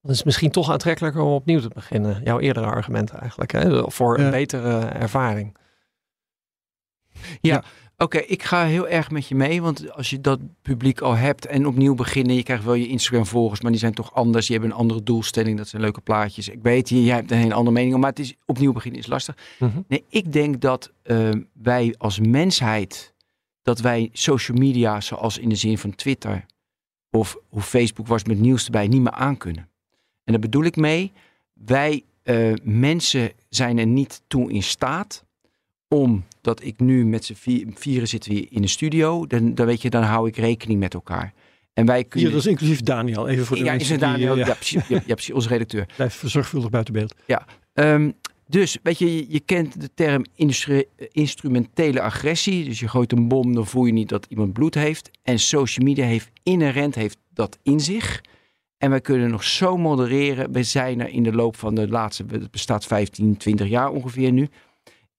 [0.02, 2.24] dan is het misschien toch aantrekkelijker om opnieuw te beginnen.
[2.24, 3.92] Jouw eerdere argumenten eigenlijk, hè?
[3.92, 4.30] voor een Ja.
[4.30, 5.58] betere ervaring.
[7.98, 9.62] Oké, ik ga heel erg met je mee.
[9.62, 12.36] Want als je dat publiek al hebt en opnieuw beginnen.
[12.36, 14.48] Je krijgt wel je Instagram volgers, maar die zijn toch anders.
[14.48, 15.58] Je hebt een andere doelstelling.
[15.58, 16.50] Dat zijn leuke plaatjes.
[16.50, 17.98] Ik weet, je, jij hebt een hele andere mening.
[17.98, 19.38] Maar het is opnieuw beginnen is lastig.
[19.60, 19.82] Mhm.
[19.88, 23.14] Nee, ik denk dat eh, wij als mensheid.
[23.62, 26.46] Dat wij social media, zoals in de zin van Twitter.
[27.12, 29.70] Of hoe Facebook was met nieuws erbij, niet meer aankunnen.
[30.24, 31.12] En daar bedoel ik mee.
[31.54, 35.25] Wij eh, mensen zijn er niet toe in staat
[35.88, 39.82] omdat ik nu met z'n vier, vieren zitten we in de studio, dan, dan weet
[39.82, 41.34] je, dan hou ik rekening met elkaar.
[41.74, 42.32] En wij kunnen.
[42.32, 44.34] dat is inclusief Daniel, even voor de ja, is mensen het die, Daniel?
[44.34, 45.88] eh, ja, ja, precies, ja, ja, precies, onze redacteur.
[45.96, 47.16] blijft zorgvuldig buiten beeld.
[47.74, 48.12] Ehm,
[48.48, 50.26] dus, weet je, je, je kent de term
[51.12, 52.66] instrumentele agressie.
[52.66, 55.12] Dus je gooit een bom, dan voel je niet dat iemand bloed heeft.
[55.24, 58.22] En social media heeft inherent heeft dat in zich.
[58.78, 60.52] En wij kunnen nog zo modereren.
[60.52, 64.32] We zijn er in de loop van de laatste, het bestaat 15, 20 jaar ongeveer
[64.32, 64.50] nu.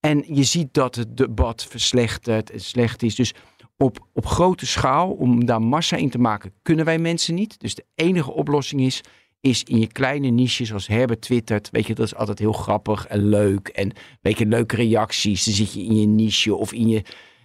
[0.07, 3.15] En je ziet dat het debat verslechtert en slecht is.
[3.15, 3.35] Dus
[3.77, 7.61] op, op grote schaal, om daar massa in te maken, kunnen wij mensen niet.
[7.61, 9.01] Dus de enige oplossing is,
[9.41, 11.69] is in je kleine niches, zoals Herbert twittert.
[11.71, 13.69] Weet je, dat is altijd heel grappig en leuk.
[13.69, 15.45] En weet je, leuke reacties.
[15.45, 17.03] Dan zit je in je niche of in je...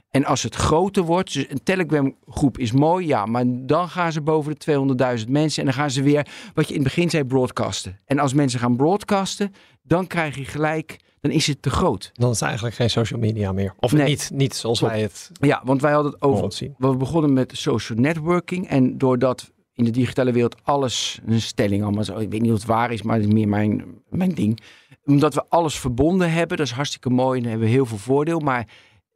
[0.09, 4.11] En als het groter wordt, dus een Telegram groep is mooi, ja, maar dan gaan
[4.11, 7.09] ze boven de 200.000 mensen en dan gaan ze weer, wat je in het begin
[7.09, 7.99] zei, broadcasten.
[8.05, 12.09] En als mensen gaan broadcasten, dan krijg je gelijk, dan is het te groot.
[12.13, 13.73] Dan is het eigenlijk geen social media meer.
[13.79, 14.07] Of Nee.
[14.07, 16.75] niet, niet zoals wij het Ja, want wij hadden het over zien.
[16.77, 18.67] we begonnen met social networking.
[18.67, 22.57] En doordat in de digitale wereld alles, een stelling allemaal zo, ik weet niet of
[22.57, 24.59] het waar is, maar het is meer mijn, mijn ding.
[25.05, 28.39] Omdat we alles verbonden hebben, dat is hartstikke mooi en hebben we heel veel voordeel.
[28.39, 28.67] Maar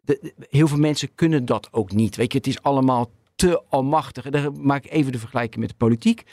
[0.02, 2.16] de- de- heel veel mensen kunnen dat ook niet.
[2.16, 4.26] Weet je, het is allemaal te almachtig.
[4.26, 6.24] En dan maak ik even de vergelijking met de politiek.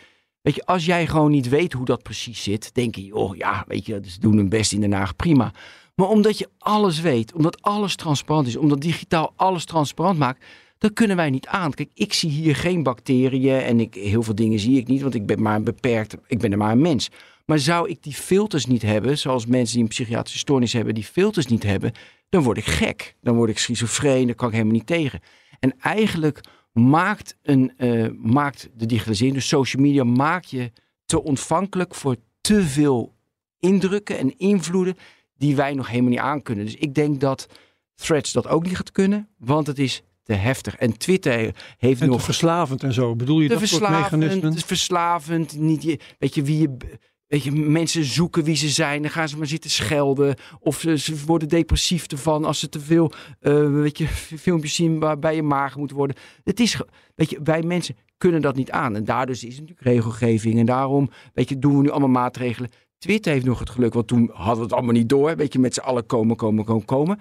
[0.43, 3.65] Weet je, als jij gewoon niet weet hoe dat precies zit, denk je, oh ja,
[3.67, 5.53] weet je, ze doen hun best in Den Haag, prima.
[5.95, 10.45] Maar omdat je alles weet, omdat alles transparant is, omdat digitaal alles transparant maakt,
[10.79, 11.73] dan kunnen wij niet aan.
[11.75, 15.15] Kijk, ik zie hier geen bacteriën en ik, heel veel dingen zie ik niet, want
[15.15, 17.11] ik ben maar beperkt, ik ben er maar een mens.
[17.47, 21.05] Maar zou ik die filters niet hebben, zoals mensen die een psychiatrische stoornis hebben, die
[21.05, 21.93] filters niet hebben,
[22.29, 23.15] dan word ik gek.
[23.21, 25.21] Dan word ik schizofreen, daar kan ik helemaal niet tegen.
[25.61, 26.41] En eigenlijk
[26.73, 30.73] maakt, een, eh, maakt de digitalisering, dus social media, maakt je
[31.05, 33.15] te ontvankelijk voor te veel
[33.59, 34.97] indrukken en invloeden
[35.37, 36.65] die wij nog helemaal niet aankunnen.
[36.65, 37.47] Dus ik denk dat
[37.95, 40.77] Threads dat ook niet gaat kunnen, want het is te heftig.
[40.77, 43.17] En Twitter heeft En nog verslavend en zo.
[43.17, 44.45] Bedoel je dat soort mechanismen?
[44.45, 45.59] het is verslavend.
[45.59, 46.77] Niet je, weet je wie je,
[47.33, 50.99] weet je, mensen zoeken wie ze zijn, dan gaan ze maar zitten schelden of ze,
[50.99, 55.43] ze worden depressief ervan als ze te veel, eh, weet je, filmpjes zien waarbij je
[55.43, 56.17] mager moet worden.
[56.45, 56.81] Het is,
[57.15, 60.67] weet je, wij mensen kunnen dat niet aan en daardoor is het natuurlijk regelgeving en
[60.67, 62.71] daarom, weet je, doen we nu allemaal maatregelen.
[62.99, 65.37] Twitter heeft nog het geluk, want toen hadden we het allemaal niet door.
[65.37, 67.21] Weet je, met z'n allen komen, komen, komen, komen.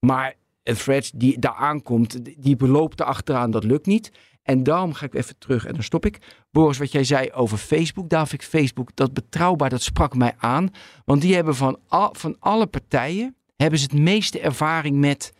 [0.00, 4.10] Maar een Threads die daar aankomt, die beloopt er achteraan, dat lukt niet.
[4.46, 6.18] En daarom ga ik even terug en dan stop ik.
[6.50, 10.34] Boris, wat jij zei over Facebook, daar vind ik Facebook dat betrouwbaar, dat sprak mij
[10.38, 10.68] aan.
[11.04, 15.32] Want die hebben van, al, van alle partijen, hebben ze het meeste ervaring met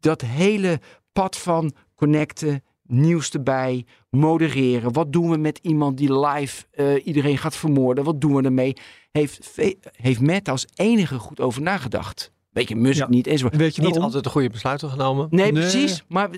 [0.00, 0.80] dat hele
[1.12, 4.92] pad van connecten, nieuws erbij, modereren.
[4.92, 8.04] Wat doen we met iemand die live eh, iedereen gaat vermoorden?
[8.04, 8.76] Wat doen we ermee?
[9.10, 9.58] Heeft,
[9.92, 12.32] heeft Meta als enige goed over nagedacht.
[12.50, 13.08] Weet je, Musk Ja.
[13.08, 13.52] niet enzovoort.
[13.52, 14.06] En weet je Niet waarom?
[14.06, 15.26] altijd de goede besluiten genomen.
[15.30, 15.62] Nee, Nee.
[15.62, 16.04] precies.
[16.08, 16.30] Maar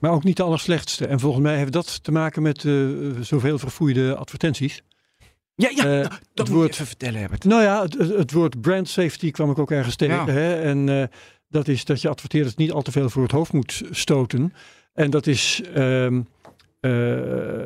[0.00, 1.06] Maar ook niet de allerslechtste.
[1.06, 2.72] En volgens mij heeft dat te maken met eh,
[3.20, 4.82] zoveel verfoeide advertenties.
[5.54, 7.44] ja, ja Eh, dat het moet woord- even vertellen, Herbert.
[7.44, 7.82] Nou ja,
[8.16, 10.14] het, woord brand safety kwam ik ook ergens tegen.
[10.26, 10.26] Ja.
[10.32, 10.60] Hè?
[10.62, 11.04] En eh,
[11.48, 14.52] Dat is dat je adverteerders niet al te veel voor het hoofd moet stoten.
[14.92, 15.60] En dat is.
[15.74, 16.20] ehm,
[16.80, 17.62] eh,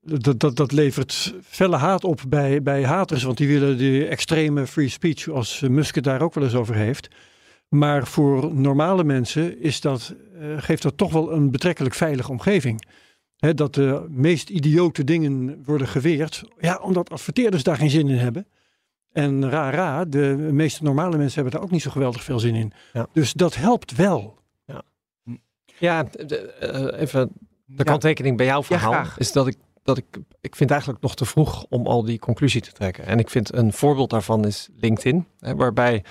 [0.00, 4.66] dat, dat, dat levert felle haat op bij, bij haters, want die willen de extreme
[4.66, 7.08] free speech, zoals Musk het daar ook wel eens over heeft.
[7.68, 12.86] Maar voor normale mensen is dat, eh, geeft dat toch wel een betrekkelijk veilige omgeving.
[13.36, 18.16] Hè, dat de meest idiote dingen worden geweerd, ja, omdat adverteerders daar geen zin in
[18.18, 18.46] hebben.
[19.12, 22.54] En ra ra, de meeste normale mensen hebben daar ook niet zo geweldig veel zin
[22.54, 22.72] in.
[22.92, 23.06] Ja.
[23.12, 24.34] Dus dat helpt wel.
[25.78, 27.30] Ja, de- eh, even
[27.64, 27.82] de Ja.
[27.84, 30.04] kanttekening bij jouw Ja, verhaal is dat ik, dat ik,
[30.40, 33.06] ik vind eigenlijk nog te vroeg om al die conclusie te trekken.
[33.06, 36.04] En ik vind een voorbeeld daarvan is LinkedIn, hè, waarbij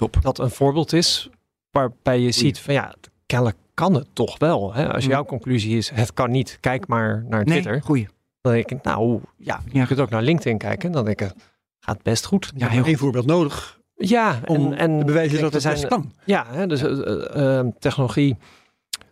[0.00, 0.16] Top.
[0.22, 1.28] dat een voorbeeld is
[1.70, 2.94] waarbij je ziet van ja,
[3.26, 4.74] kennelijk kan het toch wel.
[4.74, 4.92] Hè?
[4.92, 5.10] Als Mm.
[5.10, 7.82] jouw conclusie is het kan niet, kijk maar naar Nee, Twitter.
[7.82, 8.08] goeie.
[8.40, 10.92] Dan denk ik, nou ja, je kunt ook naar LinkedIn kijken.
[10.92, 11.32] Dan denk ik,
[11.80, 12.52] gaat best goed.
[12.56, 15.88] Ja, heel Eén voorbeeld nodig Ja, om en, en te bewijzen dat het best zijn-
[15.90, 16.12] kan.
[16.24, 18.36] Ja, hè, dus eh, eh, eh, technologie,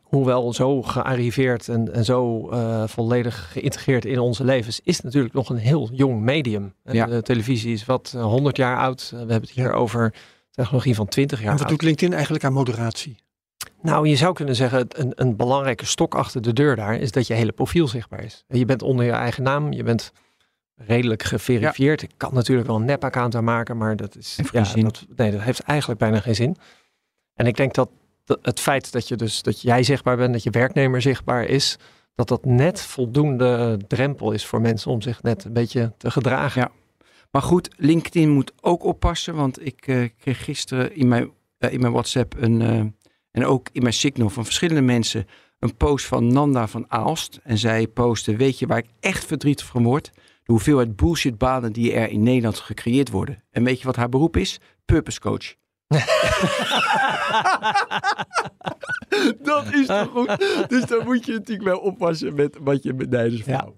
[0.02, 5.50] hoewel zo gearriveerd en, en zo eh, volledig geïntegreerd in onze levens, is natuurlijk nog
[5.50, 6.74] een heel jong medium.
[6.84, 7.06] Eh, Ja.
[7.06, 9.02] De televisie is wat eh, 100 jaar oud.
[9.04, 10.14] Eh, We hebben het hier over
[10.62, 13.16] technologie van 20 jaar En wat doet LinkedIn eigenlijk aan moderatie?
[13.82, 17.26] Nou, je zou kunnen zeggen, een, een belangrijke stok achter de deur daar is dat
[17.26, 18.44] je hele profiel zichtbaar is.
[18.48, 20.12] Je bent onder je eigen naam, je bent
[20.74, 22.02] redelijk geverifieerd.
[22.02, 24.84] Ik kan natuurlijk wel een nep-account aanmaken, maar dat is Heeft ja, geen zin.
[24.84, 26.56] Dat, nee, dat heeft eigenlijk bijna geen zin.
[27.34, 27.90] En ik denk dat
[28.42, 31.76] het feit dat je dus dat jij zichtbaar bent, dat je werknemer zichtbaar is,
[32.14, 36.60] dat dat net voldoende drempel is voor mensen om zich net een beetje te gedragen.
[36.60, 36.70] Ja.
[37.30, 41.80] Maar goed, LinkedIn moet ook oppassen, want ik eh, kreeg gisteren in mijn, eh, in
[41.80, 42.78] mijn WhatsApp een, eh,
[43.30, 45.26] en ook in mijn Signal van verschillende mensen
[45.58, 47.40] een post van Nanda van Aalst.
[47.42, 50.10] En zij postte, weet je waar ik echt verdrietig van word?
[50.14, 53.44] De hoeveelheid bullshitbanen die er in Nederland gecreëerd worden.
[53.50, 54.60] En weet je wat haar beroep is?
[54.84, 55.54] Purpose coach.
[59.42, 60.36] dat is toch goed?
[60.68, 63.68] Dus daar moet je natuurlijk wel oppassen met wat je benijden Ja.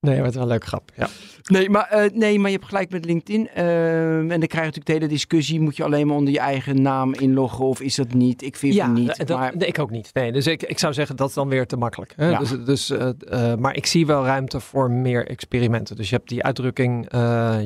[0.00, 0.90] Nee, is wel een leuke grap.
[0.96, 1.08] Ja.
[1.42, 3.48] Nee, maar, eh, nee, maar je hebt gelijk met LinkedIn.
[3.48, 5.60] Ehm, en dan krijg je natuurlijk de hele discussie.
[5.60, 8.42] Moet je alleen maar onder je eigen naam inloggen of is dat niet?
[8.42, 9.26] Ik vind Ja, het niet.
[9.26, 10.10] dat, maar, nee, ik ook niet.
[10.12, 12.12] Nee, dus ik, ik zou zeggen dat is dan weer te makkelijk.
[12.16, 12.28] Hè?
[12.28, 12.38] Ja.
[12.38, 15.96] Dus, dus, eh, eh, maar ik zie wel ruimte voor meer experimenten.
[15.96, 17.08] Dus je hebt die uitdrukking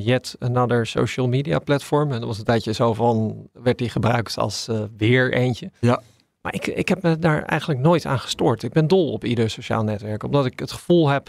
[0.05, 2.13] yet another social media platform.
[2.13, 5.71] En dat was een tijdje zo van, werd die gebruikt als weer eentje.
[5.81, 6.01] Ja.
[6.41, 8.63] Maar ik, ik heb me daar eigenlijk nooit aan gestoord.
[8.63, 10.23] Ik ben dol op ieder sociaal netwerk.
[10.23, 11.29] Omdat ik het gevoel heb,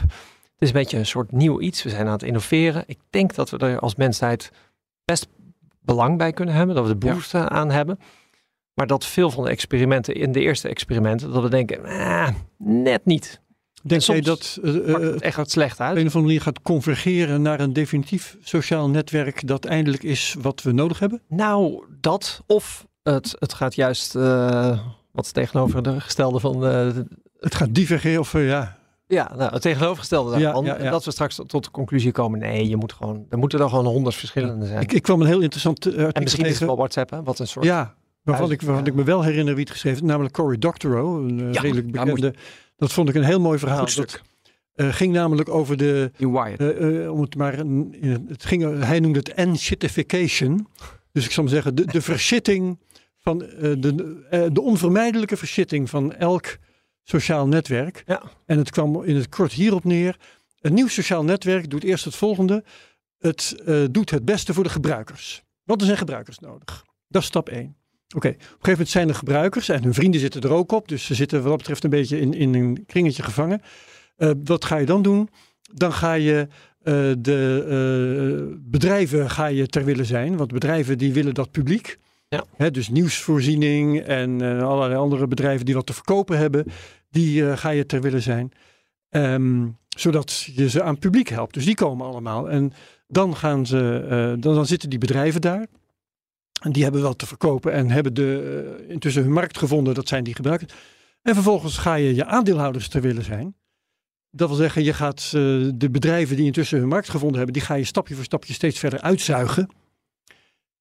[0.55, 1.83] het is een beetje een soort nieuw iets.
[1.83, 2.83] We zijn aan het innoveren.
[2.87, 4.51] Ik denk dat we er als mensheid
[5.05, 5.27] best
[5.81, 6.75] belang bij kunnen hebben.
[6.75, 7.99] Dat we de behoefte aan hebben.
[8.73, 13.05] Maar dat veel van de experimenten, in de eerste experimenten, dat we denken, ah, net
[13.05, 13.41] niet.
[13.83, 15.97] Denk jij dat eh, Pakt eh, het echt wat slecht op uit?
[15.97, 20.61] een of andere manier gaat convergeren naar een definitief sociaal netwerk dat eindelijk is wat
[20.61, 21.21] we nodig hebben?
[21.27, 24.79] Nou, dat of het, het gaat juist eh,
[25.11, 26.61] wat tegenover de gestelde van
[27.39, 30.65] Het gaat divergeren of ja, ja, nou, het tegenovergestelde daarvan.
[30.65, 30.79] ja, ja.
[30.79, 33.69] En dat we straks tot de conclusie komen, nee, je moet gewoon, er moeten er
[33.69, 34.81] gewoon honderd verschillende zijn.
[34.81, 36.65] ik, ik kwam een heel interessant eh, en misschien is het tegen.
[36.67, 37.65] wel WhatsApp, hè, wat een soort.
[37.65, 41.29] Ja, waarvan, ik, waarvan ik me wel herinner wie het geschreven heeft, namelijk Cory Doctorow,
[41.29, 42.33] een eh, redelijk moet- bekende.
[42.77, 43.79] Dat vond ik een heel mooi verhaal.
[43.79, 44.07] Goed stuk.
[44.11, 44.21] Dat
[44.87, 49.35] eh, ging namelijk over de, in om het maar, een- het, ging, hij noemde het
[49.47, 50.67] n-shitification.
[51.11, 52.79] Dus ik zal maar zeggen, de, de verschitting
[53.17, 54.15] van, de,
[54.51, 56.57] de onvermijdelijke verschitting van elk
[57.05, 58.03] sociaal netwerk.
[58.05, 58.21] Ja.
[58.45, 60.17] En het kwam in het kort hierop neer.
[60.61, 62.63] Een nieuw sociaal netwerk doet eerst het volgende.
[63.17, 65.43] Het eh, doet het beste voor de gebruikers.
[65.63, 66.85] Want er zijn gebruikers nodig.
[67.07, 67.75] Dat is stap 1.
[68.15, 70.87] Oké, op een gegeven moment zijn er gebruikers en hun vrienden zitten er ook op.
[70.87, 73.61] Dus ze zitten wat dat betreft een beetje in, in een kringetje gevangen.
[74.15, 75.29] Eh, wat ga je dan doen?
[75.61, 76.47] Dan ga je
[76.81, 80.37] eh, de bedrijven ga je ter willen zijn.
[80.37, 81.97] Want bedrijven die willen dat publiek.
[82.27, 82.69] Ja.
[82.69, 86.65] Dus nieuwsvoorziening en eh, allerlei andere bedrijven die wat te verkopen hebben.
[87.09, 88.51] Die eh, ga je ter willen zijn.
[89.09, 91.53] Ehm, zodat je ze aan publiek helpt.
[91.53, 92.49] Dus die komen allemaal.
[92.49, 92.73] En
[93.07, 95.67] dan, gaan ze, eh, dan, dan zitten die bedrijven daar.
[96.61, 99.93] En die hebben wat te verkopen en hebben de, intussen hun markt gevonden.
[99.93, 100.73] Dat zijn die gebruikers.
[101.21, 103.55] En vervolgens ga je je aandeelhouders ter willen zijn.
[104.31, 105.29] Dat wil zeggen, je gaat
[105.75, 108.79] de bedrijven die intussen hun markt gevonden hebben, die ga je stapje voor stapje steeds
[108.79, 109.69] verder uitzuigen.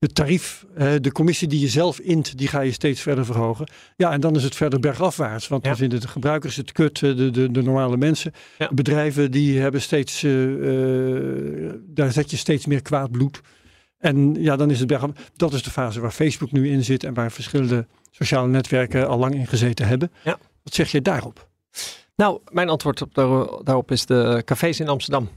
[0.05, 3.67] Het tarief, eh, de commissie die je zelf int, die ga je steeds verder verhogen.
[3.97, 5.49] Ja, en dan is het verder bergafwaarts.
[5.49, 5.69] Want Ja.
[5.69, 8.33] dan vinden de gebruikers het kut, eh, de, de, de normale mensen.
[8.59, 8.67] Ja.
[8.69, 10.31] De bedrijven die hebben steeds, eh,
[11.87, 13.41] daar zet je steeds meer kwaad bloed.
[13.99, 15.11] En ja, dan is het bergaf.
[15.37, 19.19] Dat is de fase waar Facebook nu in zit en waar verschillende sociale netwerken al
[19.19, 20.13] lang in gezeten hebben.
[20.25, 20.39] Ja.
[20.63, 21.49] Wat zeg je daarop?
[22.17, 25.29] Nou, mijn antwoord op daar- daarop is de cafés in Amsterdam.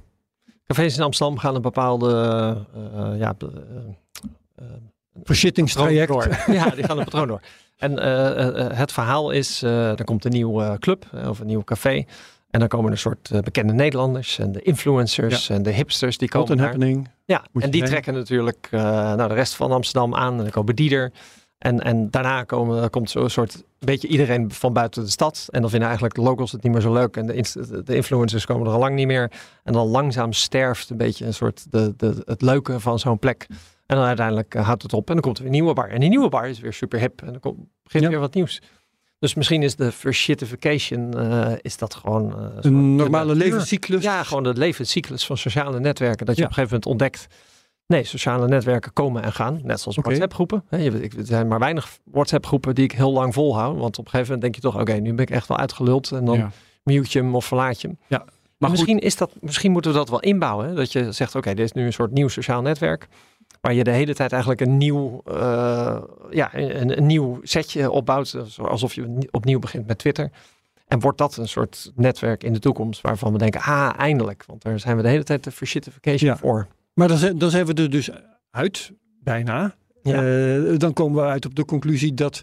[0.65, 2.09] Cafés in Amsterdam gaan een bepaalde,
[3.17, 3.35] ja,
[5.23, 6.13] Verschittingstraject.
[6.47, 7.41] Ja, die gaan een patroon door.
[7.77, 11.47] En eh, eh, eh, het verhaal is, er komt een nieuw eh, club of een
[11.47, 12.05] nieuw café.
[12.49, 16.47] En dan komen een soort bekende Nederlanders en de influencers en de hipsters die Hot
[16.47, 17.09] komen happening.
[17.25, 17.89] Ja, Moet en die heen.
[17.89, 20.31] trekken natuurlijk uh, nou, de rest van Amsterdam aan.
[20.31, 21.11] En dan komen die er.
[21.57, 25.47] En, en daarna komen, komt zo'n soort beetje iedereen van buiten de stad.
[25.49, 27.17] En dan vinden eigenlijk de locals het niet meer zo leuk.
[27.17, 29.31] En de, de influencers komen er al lang niet meer.
[29.63, 33.45] En dan langzaam sterft een beetje een soort de, de, het leuke van zo'n plek.
[33.85, 35.89] En dan uiteindelijk eh, houdt het op en dan komt er weer een nieuwe bar.
[35.89, 37.21] En die nieuwe bar is weer super hip.
[37.21, 38.09] En dan komt, begint Ja.
[38.09, 38.61] weer wat nieuws.
[39.19, 42.31] Dus misschien is de verschittification, eh is dat gewoon...
[42.39, 44.03] eh, Een normale levenscyclus.
[44.03, 46.25] Ja, gewoon de levenscyclus van sociale netwerken.
[46.25, 46.47] Dat je Ja.
[46.47, 47.35] op een gegeven moment ontdekt.
[47.87, 49.59] Nee, sociale netwerken komen en gaan.
[49.63, 50.07] Net zoals Oké.
[50.07, 50.63] WhatsApp groepen.
[50.69, 53.77] Hè, je- ik- Er zijn maar weinig WhatsApp groepen die ik heel lang volhoud.
[53.77, 56.11] Want op een gegeven moment denk je toch, oké, nu ben ik echt wel uitgeluld.
[56.11, 56.51] En dan Ja.
[56.83, 57.97] mute je hem of verlaat je hem.
[58.07, 58.17] Ja.
[58.57, 60.67] Maar goed, misschien, is dat, misschien moeten we dat wel inbouwen.
[60.67, 60.73] Hè?
[60.73, 63.07] Dat je zegt, oké, dit is nu een soort nieuw sociaal netwerk.
[63.61, 65.97] Waar je de hele tijd eigenlijk een nieuw, eh,
[66.29, 68.37] ja, een, een nieuw setje opbouwt.
[68.61, 70.29] Alsof je ni- opnieuw begint met Twitter.
[70.87, 74.43] En wordt dat een soort netwerk in de toekomst waarvan we denken, ah, eindelijk.
[74.47, 76.37] Want daar zijn we de hele tijd de verschittification Ja.
[76.37, 76.67] voor.
[76.97, 78.09] Maar dan zijn, dan zijn we er dus
[78.51, 78.91] uit,
[79.23, 79.75] bijna.
[80.03, 80.13] Ja.
[80.13, 82.41] Eh, dan komen we uit op de conclusie dat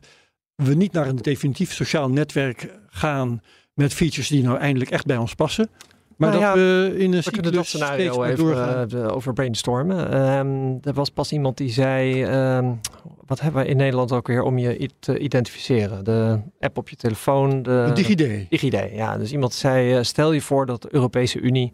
[0.54, 3.42] we niet naar een definitief sociaal netwerk gaan
[3.74, 5.68] met features die nou eindelijk echt bij ons passen.
[6.16, 8.90] Maar Nou dat ja, we in een We kunnen dat scenario even doorgaan.
[8.90, 10.10] eh, over brainstormen.
[10.12, 12.72] Ehm, er was pas iemand die zei, ehm,
[13.26, 16.04] wat hebben we in Nederland ook weer om je te identificeren?
[16.04, 17.62] De app op je telefoon.
[17.62, 18.50] De, DigiD.
[18.50, 19.18] DigiD, ja.
[19.18, 21.72] Dus iemand zei, eh, stel je voor dat de Europese Unie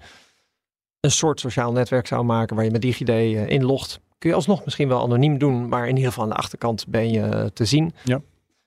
[1.01, 4.01] een soort sociaal netwerk zou maken waar je met DigiD eh, inlogt.
[4.19, 7.11] Kun je alsnog misschien wel anoniem doen, maar in ieder geval aan de achterkant ben
[7.11, 7.93] je eh, te zien.
[8.05, 8.21] Ja.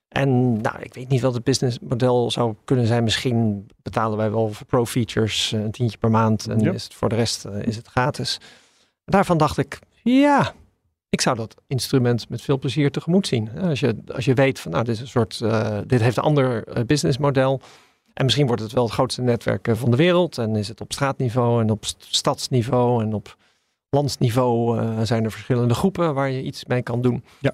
[0.07, 3.03] En nou, ik weet niet wat het businessmodel zou kunnen zijn.
[3.03, 6.71] Misschien betalen wij wel voor pro-features eh, een tientje per maand en Ja.
[6.71, 8.39] is het voor de rest is het gratis.
[9.05, 10.53] Daarvan dacht ik, ja,
[11.09, 13.59] ik zou dat instrument met veel plezier tegemoet zien.
[13.59, 15.39] Als je, als je weet van, nou, dit is een soort,
[15.87, 17.61] dit heeft een ander businessmodel.
[18.13, 20.37] En misschien wordt het wel het grootste netwerk eh, van de wereld.
[20.37, 23.37] En is het op straatniveau en op st- stadsniveau en op
[23.89, 27.23] landsniveau eh, zijn er verschillende groepen waar je iets mee kan doen.
[27.39, 27.53] Ja.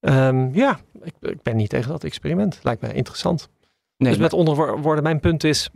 [0.00, 2.58] Ehm, ja, ik, ik ben niet tegen dat experiment.
[2.62, 3.48] Lijkt mij interessant.
[3.96, 5.70] nee, dus met onder woorden, mijn punt is,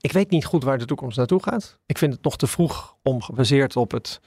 [0.00, 1.78] ik weet niet goed waar de toekomst naartoe gaat.
[1.86, 4.20] Ik vind het nog te vroeg om gebaseerd op het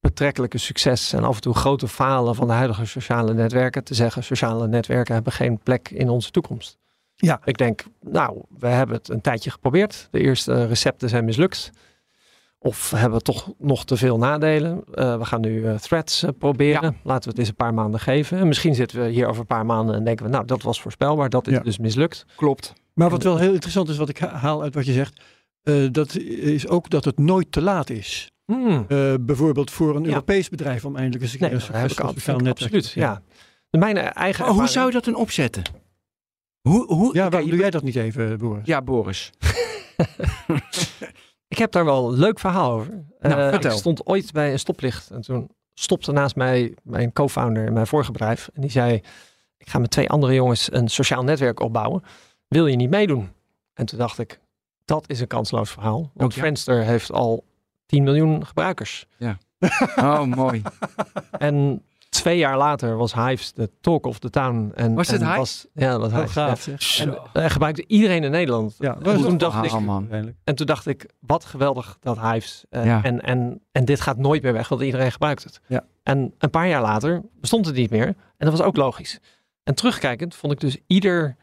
[0.00, 4.24] betrekkelijke succes en af en toe grote falen van de huidige sociale netwerken te zeggen,
[4.24, 6.78] sociale netwerken hebben geen plek in onze toekomst.
[7.26, 7.40] Ja.
[7.44, 10.08] Ik denk, nou, we hebben het een tijdje geprobeerd.
[10.10, 11.70] De eerste recepten zijn mislukt.
[12.58, 14.84] Of we hebben toch nog te veel nadelen.
[14.94, 16.96] Eh, we gaan nu eh, threads eh, proberen.
[17.02, 18.38] Laten we het eens een paar maanden geven.
[18.38, 20.80] En misschien zitten we hier over een paar maanden en denken we, nou, dat was
[20.80, 21.28] voorspelbaar.
[21.28, 21.60] Dat is Ja.
[21.60, 22.24] dus mislukt.
[22.36, 22.72] klopt.
[22.94, 25.20] Maar wat wel heel interessant is, wat ik ha- haal uit wat je zegt,
[25.62, 28.30] eh, dat is ook dat het nooit te laat is.
[28.44, 28.84] Hmm.
[28.88, 30.08] Eh, bijvoorbeeld voor een Ja.
[30.08, 32.90] Europees bedrijf om eindelijk eens een keer Nee, een sociaal netwerk absoluut.
[32.90, 33.22] Ja.
[33.70, 35.62] Mijn eigen hoe zou je dat dan opzetten?
[36.62, 38.66] Hoe, hoe, Ja, waarom doe jij dat niet even, Boris?
[38.66, 39.30] Ja, Boris.
[41.48, 43.04] Ik heb daar wel een leuk verhaal over.
[43.20, 43.70] Nou, Eh, vertel.
[43.70, 47.86] Ik stond ooit bij een stoplicht en toen stopte naast mij mijn co-founder in mijn
[47.86, 48.50] vorige bedrijf.
[48.54, 48.94] En die zei,
[49.56, 52.02] ik ga met twee andere jongens een sociaal netwerk opbouwen.
[52.48, 53.30] Wil je niet meedoen?
[53.74, 54.40] En toen dacht ik,
[54.84, 56.10] dat is een kansloos verhaal.
[56.14, 56.40] Want ja.
[56.40, 57.44] Friendster heeft al
[57.86, 59.06] 10 miljoen gebruikers.
[59.96, 60.62] Oh, mooi.
[61.38, 61.82] En
[62.22, 64.72] twee jaar later was Hives de talk of the town.
[64.74, 65.38] En, Was het en Hives?
[65.38, 66.32] Was, ja, dat was Hives.
[66.32, 66.66] gaaf.
[67.06, 68.74] En eh, gebruikte iedereen in Nederland.
[68.78, 70.08] Ja, En dat is toen een dacht verhaal, ik, man.
[70.44, 72.64] En toen dacht ik, wat geweldig dat Hives.
[72.70, 73.02] eh, Ja.
[73.02, 75.60] en, en, en dit gaat nooit meer weg, want iedereen gebruikt het.
[75.66, 75.84] Ja.
[76.02, 78.06] En een paar jaar later bestond het niet meer.
[78.06, 78.14] En
[78.48, 79.18] dat was ook logisch.
[79.62, 81.36] En terugkijkend vond ik dus ieder,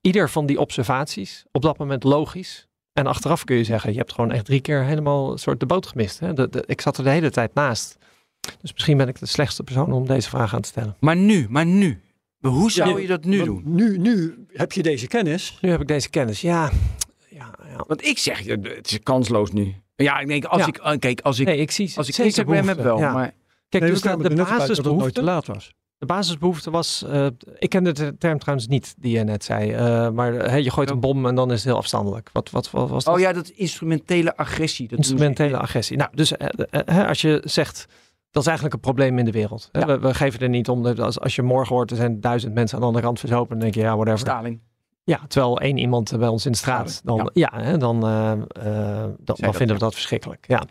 [0.00, 2.66] ieder van die observaties op dat moment logisch.
[2.92, 5.66] En achteraf kun je zeggen, je hebt gewoon echt drie keer helemaal een soort de
[5.66, 6.20] boot gemist.
[6.20, 6.32] Hè?
[6.32, 7.96] De, de- ik zat er de hele tijd naast.
[8.60, 10.96] Dus misschien ben ik de slechtste persoon om deze vraag aan te stellen.
[11.00, 12.00] Maar nu, maar nu.
[12.40, 13.62] Hoe zou Ja, je dat nu doen?
[13.64, 15.58] Nu, nu heb je deze kennis.
[15.60, 16.40] Nu heb ik deze kennis.
[16.40, 16.70] Ja,
[17.30, 17.84] ja, ja.
[17.86, 19.74] Want ik zeg, je, het is kansloos nu.
[19.96, 20.66] Ja, ik denk, als Ja.
[20.66, 23.12] ik, eh, kijk, als ik, Nee, ik zie als ik zeker Instagram heb wel, Ja.
[23.12, 23.34] maar
[23.68, 25.74] Kijk, Nee, dus de, nooit te basisbehoefte, laat was.
[25.98, 27.26] De basisbehoefte was, eh,
[27.58, 30.90] ik kende de term trouwens niet die je net zei, eh, maar eh, je gooit
[30.90, 32.30] een bom en dan is het heel afstandelijk.
[32.32, 33.14] Wat, wat, wat was dat?
[33.14, 34.88] oh ja, dat instrumentele agressie.
[34.88, 35.96] Dat Instrumentele agressie.
[35.96, 36.32] Nou, dus
[37.08, 37.86] als je zegt,
[38.36, 39.68] dat is eigenlijk een probleem in de wereld.
[39.72, 39.86] Ja.
[39.86, 42.54] We, we geven er niet om, dat als, als je morgen hoort, er zijn duizend
[42.54, 44.18] mensen aan de andere kant verzopen, dan denk je, ja, whatever.
[44.18, 44.60] Staling.
[45.04, 47.52] Ja, terwijl één iemand bij ons in de straat, dan, ja.
[47.54, 50.44] hè, dan, eh, eh, dan, vinden we dat verschrikkelijk.
[50.48, 50.64] Ja.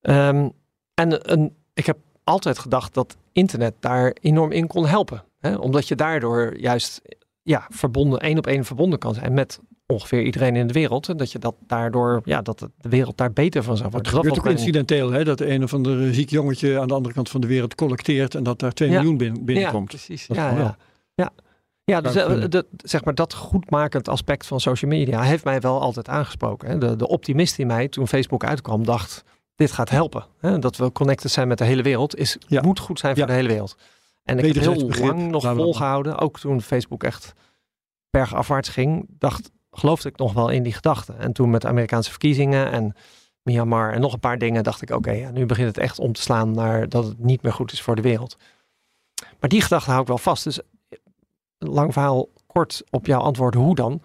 [0.00, 0.48] Ehm,
[0.94, 5.24] en een, ik heb altijd gedacht dat internet daar enorm in kon helpen.
[5.38, 5.54] Hè?
[5.54, 7.02] Omdat je daardoor juist
[7.42, 11.08] ja, verbonden, één op één verbonden kan zijn met ongeveer iedereen in de wereld.
[11.08, 14.12] En dat je dat daardoor, ja, dat de wereld daar beter van zou Het worden.
[14.12, 17.28] gebeurt dat ook incidenteel, hè, dat een of ander ziek jongetje aan de andere kant
[17.28, 18.94] van de wereld collecteert en dat daar 2 Ja.
[18.96, 19.92] miljoen bin- binnenkomt.
[19.92, 20.26] Ja, precies.
[20.26, 20.76] Dat ja, ja.
[21.14, 21.30] ja.
[21.84, 25.80] Ja, dus eh, dat, zeg maar, dat goedmakend aspect van social media heeft mij wel
[25.80, 26.68] altijd aangesproken.
[26.68, 26.78] Hè.
[26.78, 29.22] De, de optimist in mij, toen Facebook uitkwam, dacht,
[29.54, 30.26] dit gaat helpen.
[30.40, 30.58] Hè.
[30.58, 32.62] Dat we connected zijn met de hele wereld, is, Ja.
[32.62, 33.28] moet goed zijn voor Ja.
[33.28, 33.76] de hele wereld.
[34.24, 37.32] En ik heb heel begrip, lang nog volgehouden, ook toen Facebook echt
[38.10, 41.12] bergafwaarts ging, dacht, geloofde ik nog wel in die gedachte.
[41.12, 42.94] En toen met de Amerikaanse verkiezingen en
[43.42, 46.12] Myanmar en nog een paar dingen, dacht ik, oké, ja, nu begint het echt om
[46.12, 48.36] te slaan naar dat het niet meer goed is voor de wereld.
[49.40, 50.44] Maar die gedachte hou ik wel vast.
[50.44, 50.60] Dus
[51.58, 54.02] lang verhaal kort op jouw antwoord, hoe dan?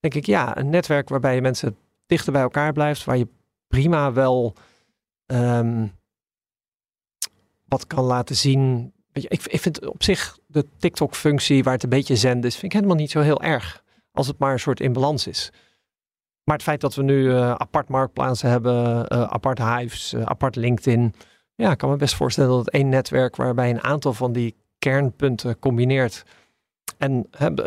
[0.00, 3.28] Denk ik, ja, een netwerk waarbij je mensen dichter bij elkaar blijft, waar je
[3.66, 4.54] prima wel
[5.26, 5.86] ehm,
[7.64, 8.92] wat kan laten zien.
[9.12, 12.96] Ik vind op zich de TikTok-functie, waar het een beetje zend is, vind ik helemaal
[12.96, 13.81] niet zo heel erg.
[14.12, 15.52] Als het maar een soort in balans is.
[16.44, 20.56] Maar het feit dat we nu eh, apart marktplaatsen hebben, eh, apart Hives, eh, apart
[20.56, 21.14] LinkedIn.
[21.54, 25.58] Ja, ik kan me best voorstellen dat één netwerk waarbij een aantal van die kernpunten
[25.58, 26.24] combineert
[26.98, 27.26] en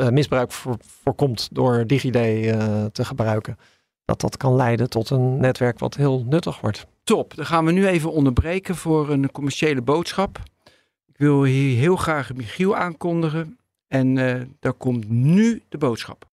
[0.09, 3.57] misbruik voor, voorkomt door DigiD te gebruiken.
[4.05, 6.87] Dat dat kan leiden tot een netwerk wat heel nuttig wordt.
[7.03, 10.39] Top, dan gaan we nu even onderbreken voor een commerciële boodschap.
[11.05, 13.57] Ik wil hier heel graag Michiel aankondigen.
[13.87, 16.29] En eh daar komt nu de boodschap.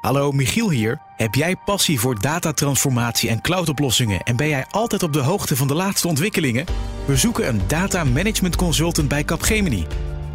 [0.00, 1.00] Hallo, Michiel hier.
[1.16, 5.68] Heb jij passie voor datatransformatie en cloudoplossingen en ben jij altijd op de hoogte van
[5.68, 6.66] de laatste ontwikkelingen?
[7.04, 9.86] We zoeken een data management consultant bij Capgemini.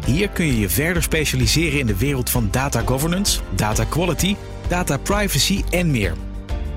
[0.04, 4.36] Hier kun je je verder specialiseren in de wereld van data governance, data quality,
[4.68, 6.14] data privacy en meer.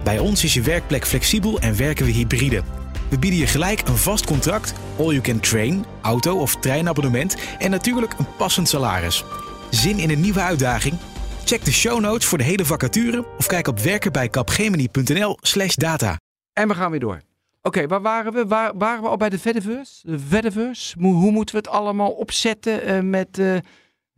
[0.03, 2.63] Bij ons is je werkplek flexibel en werken we hybride.
[3.09, 7.71] We bieden je gelijk een vast contract, all you can train, auto- of treinabonnement en
[7.71, 9.23] natuurlijk een passend salaris.
[9.69, 10.95] Zin in een nieuwe uitdaging?
[11.49, 16.17] Check de show notes voor de hele vacature of kijk op werkenbijkapgemini.nl slash data.
[16.53, 17.21] En we gaan weer door.
[17.61, 18.47] Oké, waar waren we?
[18.47, 20.17] Waar, waren we al bij de Fediverse?
[20.27, 20.93] De?
[20.99, 23.39] Hoe, hoe moeten we het allemaal opzetten eh, met...
[23.39, 23.57] eh,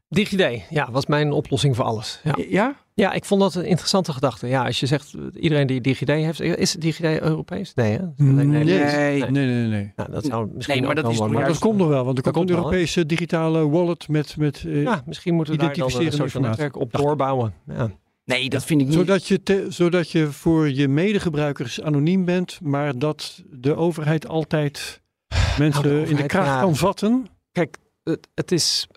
[0.09, 2.19] DigiD, ja, was mijn oplossing voor alles.
[2.23, 2.35] Ja.
[2.47, 2.75] ja?
[3.01, 4.47] Ja, ik vond dat een interessante gedachte.
[4.47, 7.73] Ja, als je zegt, eh, iedereen die DigiD heeft, is DigiD Europees?
[7.73, 8.05] Nee, hè?
[8.15, 8.45] Nee.
[8.45, 8.63] nee.
[8.63, 9.19] Nee.
[9.25, 9.93] Nee, nee, nee.
[9.95, 11.33] Nou, dat zou misschien Nee, maar ook dat wel is.
[11.33, 12.55] Maar dat komt nog wel, want er dat komt een?
[12.55, 16.43] Europese digitale wallet met, met eh, Ja, misschien moeten we daar dan een Identificerende social
[16.49, 17.53] netwerk op doorbouwen.
[17.67, 17.91] Ja.
[18.25, 18.95] Nee, dat vind ik niet.
[18.95, 25.01] zodat, je te- zodat je voor je medegebruikers anoniem bent, maar dat de overheid altijd
[25.57, 26.59] mensen Nou, de in de ja.
[26.61, 27.27] kan vatten.
[27.51, 28.87] Kijk, het, het is.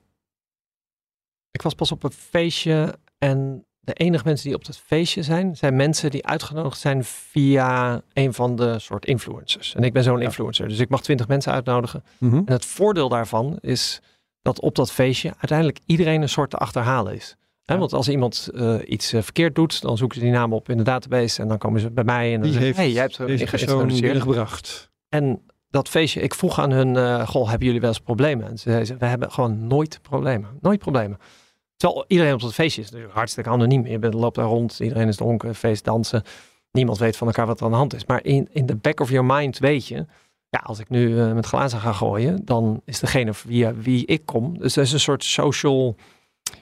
[1.51, 5.57] Ik was pas op een feestje en de enige mensen die op dat feestje zijn,
[5.57, 9.75] zijn mensen die uitgenodigd zijn via een van de soort influencers.
[9.75, 10.25] En ik ben zo'n Ja.
[10.25, 12.05] influencer, dus ik mag twintig mensen uitnodigen.
[12.19, 12.37] Mhm.
[12.37, 14.01] En het voordeel daarvan is
[14.43, 17.37] dat op dat feestje uiteindelijk iedereen een soort te achterhalen is.
[17.65, 17.79] Hè.
[17.79, 20.77] Want als iemand eh, iets eh, verkeerd doet, dan zoeken ze die naam op in
[20.77, 23.27] de database en dan komen ze bij mij en dan zeggen hey, jij hebt er
[23.27, 24.91] deze persoon binnengebracht.
[25.09, 28.47] En dat feestje, ik vroeg aan hun, eh, goh, hebben jullie wel eens problemen?
[28.49, 30.51] En ze zeiden, we hebben gewoon nooit problemen.
[30.61, 31.19] Nooit problemen.
[31.77, 33.87] Terwijl iedereen op dat feestje is natuurlijk hartstikke anoniem.
[33.87, 36.23] Je bent, loopt daar rond, iedereen is dronken, feest, dansen.
[36.73, 38.05] Niemand weet van elkaar wat er aan de hand is.
[38.07, 40.07] Maar in, in the back of your mind weet je,
[40.49, 44.23] ja, als ik nu eh, met glazen ga gooien, dan is degene via wie ik
[44.25, 44.59] kom.
[44.59, 45.97] Dus dat is een soort social,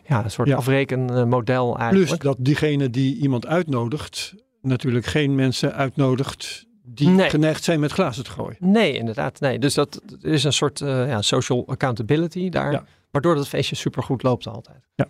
[0.06, 0.56] ja, een soort Ja.
[0.56, 2.22] afrekenmodel Plus eigenlijk.
[2.22, 7.30] dat diegene die iemand uitnodigt, natuurlijk geen mensen uitnodigt die Nee.
[7.30, 8.56] geneigd zijn met glazen te gooien.
[8.58, 9.40] Nee, inderdaad.
[9.40, 9.58] Nee.
[9.58, 12.72] Dus dat is een soort eh, ja, social accountability daar.
[12.72, 12.84] Ja.
[13.12, 14.88] Waardoor dat feestje supergoed loopt altijd.
[14.94, 15.06] Ja.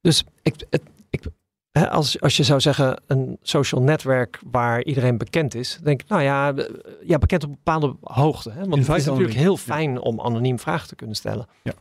[0.00, 1.22] Dus ik, het, ik,
[1.70, 5.78] hè, als, als je zou zeggen een social netwerk waar iedereen bekend is.
[5.82, 6.54] Denk ik, nou ja,
[7.02, 8.50] ja bekend op een bepaalde hoogte.
[8.50, 8.60] Hè?
[8.66, 9.42] Want het is natuurlijk only.
[9.42, 11.46] heel fijn om anoniem vragen te kunnen stellen.
[11.62, 11.72] Ja.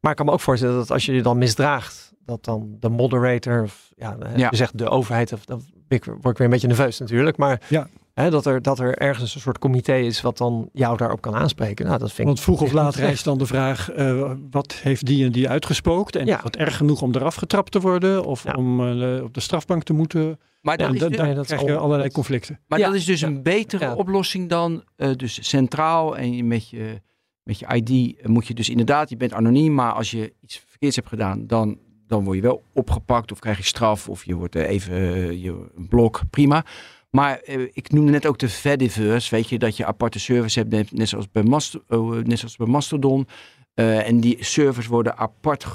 [0.00, 2.10] Maar ik kan me ook voorstellen dat als je je dan misdraagt.
[2.24, 4.48] Dat dan de moderator, of ja, hè, Ja.
[4.50, 7.36] je zegt de overheid, of, dan word ik weer een beetje nerveus natuurlijk.
[7.36, 7.88] Maar Ja.
[8.14, 11.34] Hè, dat, er, dat er ergens een soort comité is wat dan jou daarop kan
[11.34, 11.86] aanspreken.
[11.86, 12.24] Nou, dat vind ik.
[12.26, 16.16] Want vroeg of laat rijst dan de vraag, eh, wat heeft die en die uitgespookt?
[16.16, 16.36] En Ja.
[16.36, 18.24] is dat erg genoeg om eraf getrapt te worden?
[18.24, 18.52] Of Ja.
[18.52, 20.38] om eh, op de strafbank te moeten?
[20.60, 22.60] maar dus- daar is krijg je al- allerlei conflicten.
[22.66, 23.94] Maar Ja, dat is dus ja, een betere ja.
[23.94, 27.00] oplossing dan eh, dus centraal en met je,
[27.42, 30.96] met je ID moet je dus inderdaad, je bent anoniem, maar als je iets verkeerds
[30.96, 34.54] hebt gedaan, dan, dan word je wel opgepakt of krijg je straf of je wordt
[34.54, 34.94] even
[35.40, 36.64] je, een blok, prima.
[37.12, 40.70] Maar eh, ik noemde net ook de Fediverse, weet je, dat je aparte servers hebt,
[40.70, 41.42] net, net zoals bij,
[41.88, 43.26] oh, net zoals bij Mastodon.
[43.74, 45.66] Eh, en die servers worden apart,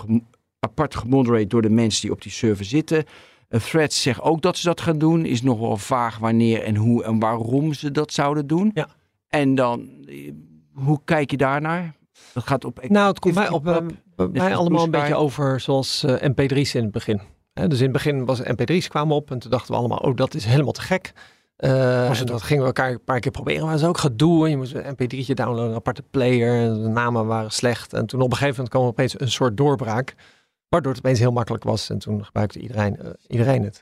[0.60, 3.06] apart gemoderate door de mensen die op die server zitten.
[3.50, 5.26] Threads zegt ook dat ze dat gaan doen.
[5.26, 8.72] Is nog wel vaag wanneer en hoe en waarom ze dat zouden doen.
[8.74, 8.88] Ja.
[9.28, 10.32] En dan, eh,
[10.74, 11.96] hoe kijk je daarnaar?
[12.34, 12.90] Dat gaat op.
[12.90, 13.78] Nou, het komt mij, op, eh,
[14.16, 17.22] bij mij allemaal een beetje over zoals eh, MP3's in het begin.
[17.68, 20.34] Dus in het begin was MP3's kwamen op en toen dachten we allemaal, oh dat
[20.34, 21.14] is helemaal te gek.
[21.60, 24.44] Uh, en dat gingen we elkaar een paar keer proberen, maar dat is ook gedoe.
[24.46, 26.62] En je moest een mp3'tje downloaden, een aparte player.
[26.62, 27.94] En de namen waren slecht.
[27.94, 30.16] En toen op een gegeven moment kwam er opeens een soort doorbraak.
[30.70, 31.90] Waardoor het opeens heel makkelijk was.
[31.90, 33.82] En toen gebruikte iedereen, eh, iedereen het.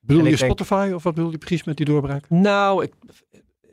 [0.00, 2.24] Bedoel En je denk- Spotify of wat bedoel je precies met die doorbraak?
[2.28, 2.92] Nou, ik,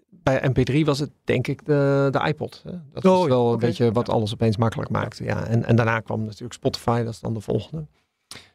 [0.09, 2.61] bij MP3 was het denk ik de, de iPod.
[2.65, 2.71] Hè?
[2.93, 5.23] Dat Oh, was wel ja, een beetje wat alles opeens makkelijk maakte.
[5.23, 5.45] Ja.
[5.45, 7.85] En, en daarna kwam natuurlijk Spotify, dat is dan de volgende.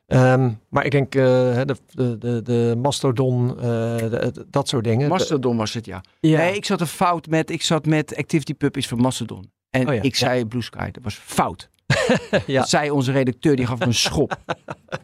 [0.07, 1.23] Ehm, maar ik denk eh,
[1.53, 3.63] hè, de, de, de, de Mastodon, eh,
[3.97, 5.09] de- de- dat soort dingen.
[5.09, 6.01] Mastodon was het, ja.
[6.21, 6.39] Ja.
[6.39, 9.51] Nee, ik zat een fout met, ik zat met Activity Pub is van Mastodon.
[9.71, 11.69] En Oh ja, ik zei Blue Sky, dat was fout.
[12.47, 12.59] ja.
[12.61, 14.39] Dat zei onze redacteur, die gaf me een schop.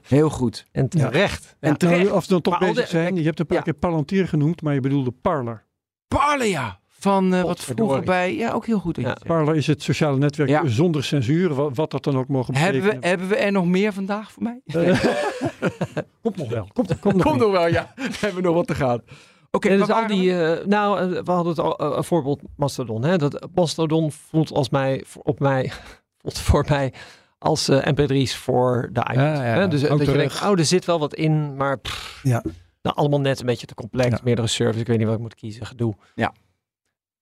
[0.03, 0.66] Heel goed.
[0.72, 1.57] En terecht.
[1.61, 2.03] En terecht.
[2.05, 3.16] Nou, Of we dan toch Maar bezig de- zijn.
[3.16, 3.62] Je hebt een paar Ja.
[3.62, 5.64] keer Palantir genoemd, maar je bedoelde Parler.
[6.09, 6.78] Parler, ja.
[7.01, 8.96] Van eh, wat vroeger bij, ja, ook heel goed.
[8.96, 9.16] je Ja.
[9.26, 10.66] Parler is het sociale netwerk Ja.
[10.66, 13.09] zonder censuur, wat, wat dat dan ook mogen Hebben we, betekenen.
[13.09, 14.61] hebben we er nog meer vandaag voor mij?
[14.64, 15.05] Eh,
[16.22, 16.68] komt nog wel.
[16.72, 17.92] Komt, komt nog Komt nog wel, ja.
[17.96, 19.01] We hebben nog wat te gaan.
[19.51, 20.61] Oké, dus al die, we?
[20.61, 23.05] eh, nou, we hadden het al, een voorbeeld Mastodon.
[23.05, 23.16] Hè?
[23.18, 25.72] Dat Mastodon voelt als mij, op mij,
[26.20, 26.92] voelt voor mij
[27.38, 29.01] als eh, MP3's voor de.
[29.12, 29.68] Ja, ja, hè?
[29.68, 30.16] Dus dat je terug.
[30.16, 32.42] denkt, oh, er zit wel wat in, maar pff, Ja.
[32.82, 34.18] nou, allemaal net een beetje te complex, Ja.
[34.24, 35.94] meerdere servers, ik weet niet wat ik moet kiezen, gedoe.
[36.14, 36.32] Ja.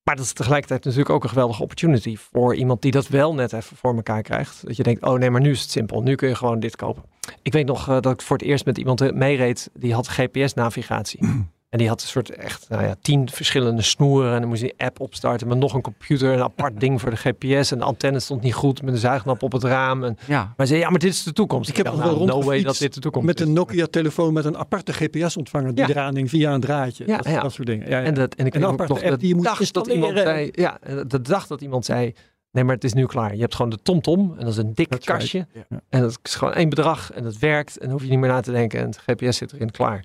[0.06, 3.52] Maar dat is tegelijkertijd natuurlijk ook een geweldige opportunity voor iemand die dat wel net
[3.52, 4.66] even voor elkaar krijgt.
[4.66, 6.76] Dat je denkt, oh nee, maar nu is het simpel, nu kun je gewoon dit
[6.76, 7.02] kopen.
[7.42, 10.08] Ik weet nog eh, dat ik voor het eerst met iemand eh, meereed, die had
[10.08, 11.48] GPS-navigatie.
[11.76, 14.34] En die had een soort echt, nou ja, tien verschillende snoeren.
[14.34, 17.10] En dan moest je een app opstarten met nog een computer, een apart ding voor
[17.10, 17.72] de GPS.
[17.72, 20.04] En de antenne stond niet goed met een zuignap op het raam.
[20.04, 21.68] En, Ja, maar zei, ja, maar dit is de toekomst.
[21.70, 23.46] Ik heb wel nou, no way dat dit de toekomst Met is.
[23.46, 25.90] een Nokia-telefoon met een aparte GPS-ontvanger die Ja.
[25.90, 27.04] eraan hing via een draadje.
[27.06, 27.40] Ja, dat, ja.
[27.42, 27.88] dat soort dingen.
[27.88, 28.04] Ja, ja.
[28.04, 30.18] En, dat, en ik En een aparte nog app de die je moet dat iemand
[30.18, 30.96] zei, installeren.
[30.96, 32.12] ja, de dag dat iemand zei,
[32.50, 33.34] nee, maar het is nu klaar.
[33.34, 35.18] Je hebt gewoon de TomTom en dat is een dik That's right.
[35.20, 35.46] kastje.
[35.88, 37.76] En dat is gewoon één bedrag en dat werkt.
[37.76, 40.04] En dan hoef je niet meer na te denken en het GPS zit erin klaar.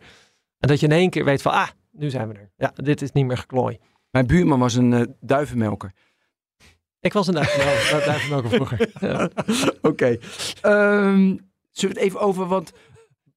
[0.62, 2.52] En dat je in één keer weet van, ah, nu zijn we er.
[2.58, 3.78] Ja, dit is niet meer geklooi.
[4.12, 5.92] mijn buurman was een eh, duivenmelker.
[7.00, 8.90] Ik was een duivenmelker duivenmelker vroeger.
[9.00, 9.30] Ja.
[9.82, 10.18] Oké.
[10.62, 11.36] Ehm,
[11.72, 12.72] zullen we het even over, want...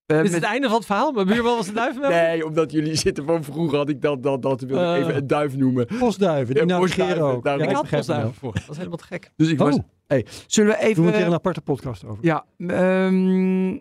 [0.07, 1.12] is met- het einde van het verhaal.
[1.12, 2.22] Mijn buurman was een duivenmelker.
[2.22, 5.01] Nee, omdat jullie zitten van vroeger had ik dat, dat, dat wilde ik Eh.
[5.03, 5.87] even een duif noemen.
[5.99, 7.45] Postduiven, die Ja, postduiven, ook.
[7.47, 8.33] Ja, ik had postduiven wel.
[8.33, 8.53] voor.
[8.55, 9.31] Dat was helemaal te gek.
[9.37, 9.79] Dus ik Oh, was...
[10.07, 11.03] Hey, zullen we we even...
[11.03, 12.25] moeten er een aparte podcast over.
[12.25, 13.79] Ja, ehm,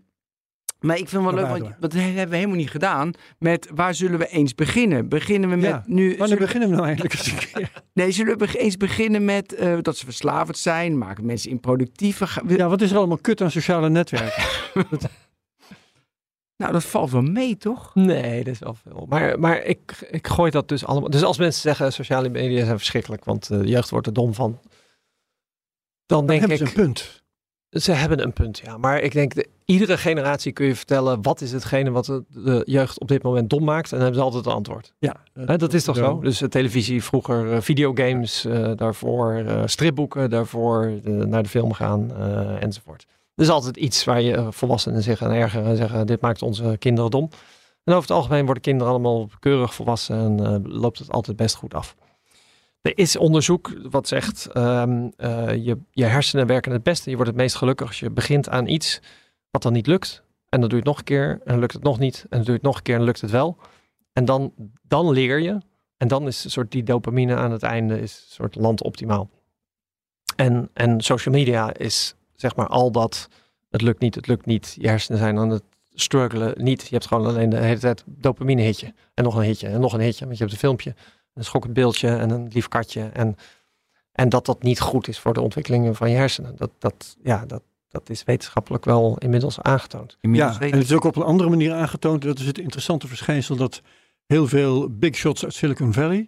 [0.84, 3.12] maar ik vind het wel leuk, want dat hebben we helemaal niet gedaan.
[3.40, 5.10] Met waar zullen we eens beginnen?
[5.10, 6.08] Beginnen we met Ja, nu...
[6.08, 7.72] Wanneer zullen- beginnen we nou eindelijk eens een keer?
[7.94, 10.98] nee, zullen we eens beginnen met eh, dat ze verslavend zijn?
[10.98, 11.52] Maken mensen
[12.46, 14.44] we- Ja, wat is er allemaal kut aan sociale netwerken?
[16.58, 17.96] Nou, dat valt wel mee, toch?
[17.96, 19.06] Nee, dat is wel veel.
[19.10, 21.10] Maar, maar ik, ik gooi dat dus allemaal.
[21.10, 24.34] Dus als mensen zeggen sociale media zijn verschrikkelijk, want eh, de jeugd wordt er dom
[24.34, 24.60] van.
[26.06, 27.23] Dan denk hebben ik, ze een punt.
[27.74, 28.78] Ze hebben een punt, ja.
[28.78, 32.62] Maar ik denk, de, iedere generatie kun je vertellen, wat is hetgene wat de, de
[32.66, 33.92] jeugd op dit moment dom maakt?
[33.92, 34.94] En dan hebben ze altijd een antwoord.
[35.00, 35.16] Ja,
[35.58, 36.20] dat is toch zo?
[36.20, 42.16] Dus eh, televisie vroeger, eh, videogames eh, daarvoor, stripboeken daarvoor, naar de film gaan
[42.60, 43.06] enzovoort.
[43.36, 46.76] Er is altijd iets waar je volwassenen zich aan ergeren en zeggen, dit maakt onze
[46.80, 47.30] kinderen dom.
[47.84, 51.74] En over het algemeen worden kinderen allemaal keurig volwassen en loopt het altijd best goed
[51.74, 51.96] af.
[52.84, 54.84] Er is onderzoek wat zegt, eh,
[55.56, 57.10] je, je hersenen werken het beste.
[57.10, 59.00] Je wordt het meest gelukkig als je begint aan iets
[59.52, 60.24] wat dan niet lukt.
[60.50, 62.22] En dan doe je het nog een keer en dan lukt het nog niet.
[62.22, 63.58] En dan doe je het nog een keer en dan lukt het wel.
[64.14, 65.58] En dan, dan leer je.
[65.98, 69.30] En dan is een soort die dopamine aan het einde is een soort land optimaal.
[70.36, 73.28] En, en social media is zeg maar al dat.
[73.70, 74.76] Het lukt niet, het lukt niet.
[74.80, 75.64] Je hersenen zijn aan het
[75.94, 76.82] struggelen niet.
[76.82, 78.94] Je hebt gewoon alleen de hele tijd dopamine hitje.
[79.14, 80.26] En nog een hitje en nog een hitje.
[80.26, 80.96] Want je hebt een filmpje,
[81.34, 83.10] een schokkend beeldje en een lief katje.
[83.14, 83.36] En,
[84.12, 86.56] en dat dat niet goed is voor de ontwikkelingen van je hersenen.
[86.56, 90.18] Dat, dat, ja, dat, dat is wetenschappelijk wel inmiddels aangetoond.
[90.22, 92.22] Inmiddels Ja, en het is ook op een andere manier aangetoond.
[92.22, 93.82] Dat is het interessante verschijnsel dat
[94.26, 96.28] heel veel big shots uit Silicon Valley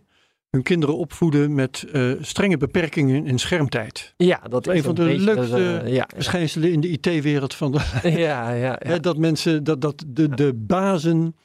[0.55, 4.13] hun kinderen opvoeden met eh, strenge beperkingen in schermtijd.
[4.17, 7.71] Ja, dat Een is van de beetje, leukste eh, ja, Verschijnselen in de IT-wereld van
[7.71, 8.79] de, ja, ja, ja.
[8.87, 11.35] hè, dat mensen, dat, dat de, de bazen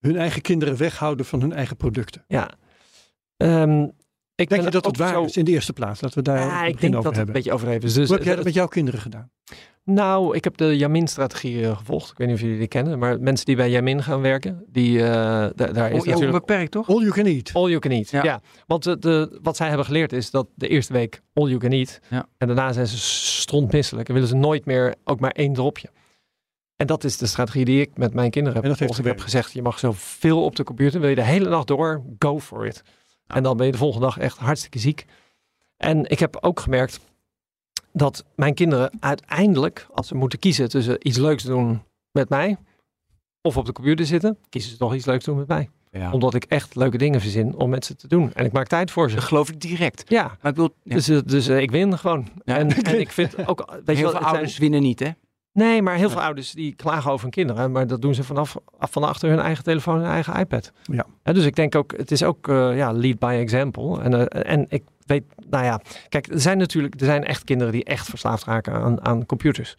[0.00, 2.24] hun eigen kinderen weghouden van hun eigen producten.
[2.28, 2.50] ja.
[3.36, 3.82] Ehm,
[4.34, 6.00] ik Denk je dat het waar zo- is in de eerste plaats?
[6.00, 7.34] Laten we daar Ja, ik denk dat over het een hebben.
[7.34, 7.94] beetje overdreven is.
[7.94, 9.30] Dus, Hoe heb jij eh, dat met jouw kinderen gedaan?
[9.84, 12.10] Nou, ik heb de Jamin-strategie eh, gevolgd.
[12.10, 14.98] Ik weet niet of jullie die kennen, maar mensen die bij Jamin gaan werken, die,
[15.02, 16.88] eh, da- daar is Oh, natuurlijk onbeperkt, toch?
[16.88, 17.50] All you can eat.
[17.54, 18.10] all you can eat.
[18.10, 18.22] Ja.
[18.24, 21.58] Ja, want de, de, wat zij hebben geleerd is dat de eerste week all you
[21.58, 21.98] can eat.
[22.10, 22.26] Ja.
[22.38, 25.88] En daarna zijn ze strontmisselijk en willen ze nooit meer ook maar één dropje.
[26.76, 28.98] En dat is de strategie die ik met mijn kinderen heb En dat heeft.
[28.98, 31.00] Ik heb gezegd, je mag zoveel op de computer.
[31.00, 32.82] Wil je de hele nacht door, go for it.
[33.26, 35.04] En dan ben je de volgende dag echt hartstikke ziek.
[35.76, 37.00] En ik heb ook gemerkt
[37.92, 42.56] dat mijn kinderen uiteindelijk, als ze moeten kiezen tussen iets leuks doen met mij
[43.42, 45.68] of op de computer zitten, kiezen ze toch iets leuks doen met mij.
[45.90, 46.12] Ja.
[46.12, 48.32] Omdat ik echt leuke dingen verzin om met ze te doen.
[48.34, 49.14] En ik maak tijd voor ze.
[49.14, 50.04] Dat geloof ik direct.
[50.10, 52.28] Ja, Maar ik wil, ja, dus, eh, dus eh, ik win gewoon.
[52.44, 52.56] Ja.
[52.56, 55.10] En, en ik vind ook, weet je heel wel, veel zijn- ouders winnen niet, hè?
[55.56, 57.72] Nee, maar heel veel ouders die klagen over hun kinderen.
[57.72, 60.72] Maar dat doen ze vanaf af van achter hun eigen telefoon en eigen iPad.
[60.82, 61.06] Ja.
[61.32, 64.00] Dus ik denk ook, het is ook eh, ja, lead by example.
[64.00, 67.72] En, eh, en ik weet, nou ja, kijk, er zijn natuurlijk, er zijn echt kinderen
[67.72, 69.76] die echt verslaafd raken aan, aan computers.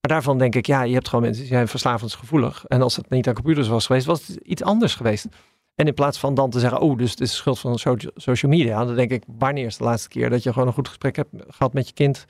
[0.00, 2.64] Maar daarvan denk ik, ja, je hebt gewoon mensen die zijn verslavingsgevoelig.
[2.64, 5.26] En als het niet aan computers was geweest, was het iets anders geweest.
[5.74, 7.96] En in plaats van dan te zeggen, oh, dus het is de schuld van so-
[8.14, 8.84] social media.
[8.84, 11.30] Dan denk ik, wanneer is de laatste keer dat je gewoon een goed gesprek hebt
[11.48, 12.26] gehad met je kind?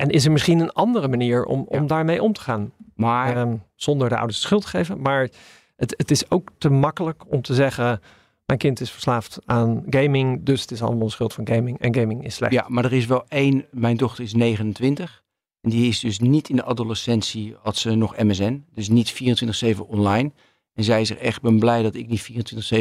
[0.00, 1.86] En is er misschien een andere manier om, om Ja.
[1.86, 2.72] daarmee om te gaan?
[2.94, 5.00] Maar Ehm, zonder de ouders de schuld te geven.
[5.00, 5.28] Maar
[5.76, 8.00] het, het is ook te makkelijk om te zeggen,
[8.46, 10.44] mijn kind is verslaafd aan gaming.
[10.44, 11.78] Dus het is allemaal de schuld van gaming.
[11.78, 12.52] En gaming is slecht.
[12.52, 13.66] Ja, maar er is wel één.
[13.70, 15.22] Mijn dochter is 29.
[15.60, 18.64] En die is dus niet in de adolescentie, had ze nog MSN.
[18.74, 19.12] Dus niet
[19.74, 20.32] 24-7 online.
[20.74, 22.30] En zij is er echt, ik ben blij dat ik niet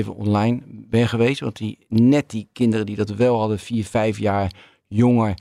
[0.03, 1.39] 24-7 online ben geweest.
[1.39, 4.51] Want die, net die kinderen die dat wel hadden, 4, 5 jaar
[4.87, 5.33] jonger,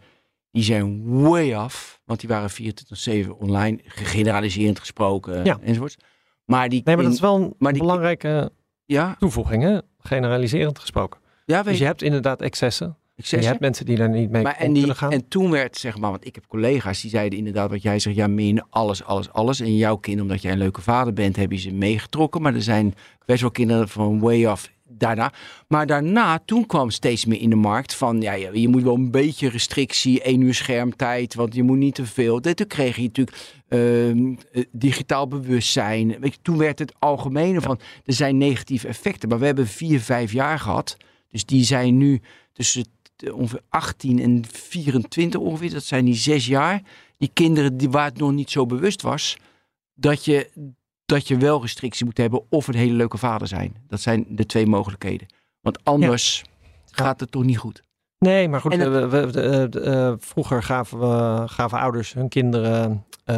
[0.50, 2.00] die zijn way af.
[2.04, 5.58] Want die waren 24-7 online, generaliserend gesproken Ja.
[5.62, 5.96] enzovoorts.
[6.44, 8.50] Maar die Nee, maar dat is wel een maar die- belangrijke
[8.84, 9.78] ja, toevoeging, hè?
[9.98, 11.20] generaliserend gesproken.
[11.44, 12.96] ja, weet Dus je hebt inderdaad excessen.
[13.14, 15.12] je hebt mensen die daar niet mee Maar om en, die, kunnen gaan.
[15.12, 18.16] en toen werd, zeg maar, want ik heb collega's die zeiden inderdaad wat jij zegt,
[18.16, 19.60] ja, min alles, alles, alles.
[19.60, 22.42] En jouw kind, omdat jij een leuke vader bent, heb je ze meegetrokken.
[22.42, 22.94] Maar er zijn
[23.24, 25.32] best wel kinderen van way off daarna.
[25.68, 28.94] Maar daarna, toen kwam steeds meer in de markt van, ja, je, je moet wel
[28.94, 32.40] een beetje restrictie, één uur schermtijd, want je moet niet te veel.
[32.40, 33.36] En Toen kreeg je natuurlijk
[33.68, 36.20] eh, digitaal bewustzijn.
[36.20, 39.28] Weet je, toen werd het algemene van, er zijn negatieve effecten.
[39.28, 40.96] Maar we hebben vier, vijf jaar gehad.
[41.30, 42.20] Dus die zijn nu
[42.52, 42.84] tussen
[43.16, 45.70] t- ongeveer 18 en 24 ongeveer.
[45.72, 46.82] Dat zijn die zes jaar.
[47.18, 49.36] Die kinderen die, waar het nog niet zo bewust was.
[49.94, 50.50] Dat je,
[51.08, 53.74] dat je wel restrictie moet hebben of een hele leuke vader zijn.
[53.86, 55.26] Dat zijn de twee mogelijkheden.
[55.60, 56.44] Want anders
[56.90, 57.82] gaat het toch niet goed.
[58.18, 62.28] Nee, maar goed, het- we, we- we- de- eh, vroeger gaven, we, gaven ouders hun
[62.28, 63.36] kinderen, eh,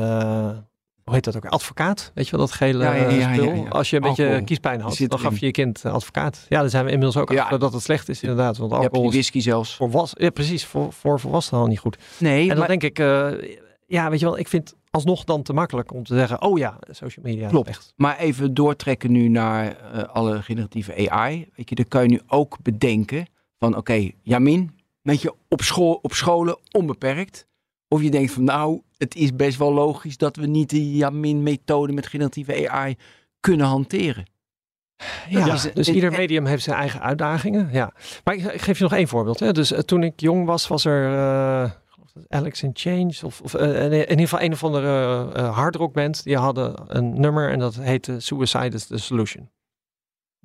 [1.05, 2.11] hoe heet dat ook, advocaat.
[2.14, 3.45] Weet je wel, dat gele Ja, ja, eh, ja, spul.
[3.45, 3.68] ja, ja.
[3.68, 6.47] Als je een beetje Alcohol kiespijn had, dan gaf je je kind eh, advocaat.
[6.49, 7.43] Ja, daar zijn we inmiddels ook Ja.
[7.43, 8.57] achter dat het slecht is inderdaad.
[8.57, 9.77] Want Je hebt alcohol die is whisky zelfs.
[9.77, 11.99] voor, was, ja, precies, voor, voor volwassenen al niet goed.
[12.18, 13.29] Nee, En dan maar, denk ik, eh,
[13.87, 16.78] ja, weet je wel, ik vind alsnog dan te makkelijk om te zeggen, oh ja,
[16.91, 17.49] social media.
[17.49, 17.68] Klopt.
[17.68, 17.93] Echt.
[17.97, 21.49] maar even doortrekken nu naar eh, alle generatieve AI.
[21.57, 23.26] Weet je, dan kan je nu ook bedenken
[23.59, 24.70] van oké, Jamin,
[25.03, 27.47] weet je, op, school, op scholen onbeperkt.
[27.88, 31.93] Of je denkt van nou, het is best wel logisch dat we niet de Jamin-methode
[31.93, 32.97] met generatieve AI
[33.41, 34.24] kunnen hanteren.
[35.28, 35.53] Ja, Ja.
[35.74, 37.68] dus En- ieder medium heeft zijn eigen uitdagingen.
[37.72, 37.93] Ja.
[38.24, 39.41] Maar ik, ik geef je nog één voorbeeld.
[39.41, 39.53] Hè.
[39.53, 41.70] Dus eh, toen ik jong was, was er eh,
[42.28, 43.14] Alex in Change.
[43.24, 46.24] Of, of eh, in ieder geval een of andere eh hardrockband.
[46.24, 49.50] Die hadden een nummer en dat heette Suicide is the Solution.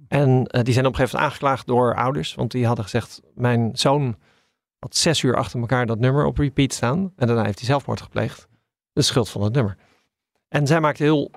[0.07, 2.35] En die zijn op een gegeven moment aangeklaagd door ouders.
[2.35, 4.17] Want die hadden gezegd, mijn zoon
[4.79, 7.13] had zes uur achter elkaar dat nummer op repeat staan.
[7.15, 8.47] En daarna heeft hij zelfmoord gepleegd.
[8.93, 9.77] De schuld van het nummer.
[10.47, 11.31] En zij maakte heel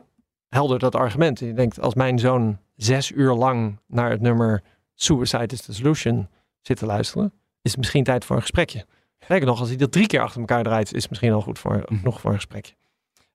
[0.49, 1.39] helder dat argument.
[1.39, 4.63] Je denkt, als mijn zoon zes uur lang naar het nummer
[4.95, 6.29] Suicide is the Solution
[6.61, 8.87] zit te luisteren, is het misschien tijd voor een gesprekje.
[9.27, 11.59] Kijk nog, als hij dat drie keer achter elkaar draait, is het misschien al goed
[11.59, 12.05] voor, Mhm.
[12.05, 12.75] nog voor een gesprekje.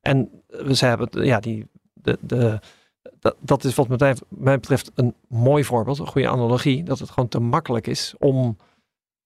[0.02, 2.60] En eh, ze hebben, ja, die, de, de,
[3.20, 7.00] dat, dat is wat mij betreft, mij betreft een mooi voorbeeld, een goede analogie, dat
[7.00, 8.58] het gewoon te makkelijk is om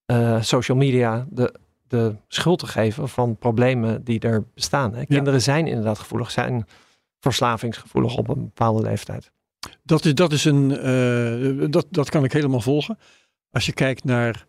[0.06, 1.54] eh, social media de,
[1.88, 4.94] de schuld te geven van problemen die er bestaan.
[4.94, 5.06] Hè.
[5.06, 6.66] Kinderen zijn inderdaad gevoelig, zijn
[7.20, 9.32] verslavingsgevoelig op een bepaalde leeftijd.
[9.84, 12.98] Dat is, dat is een, eh, dat, dat kan ik helemaal volgen.
[13.52, 14.46] Als je kijkt naar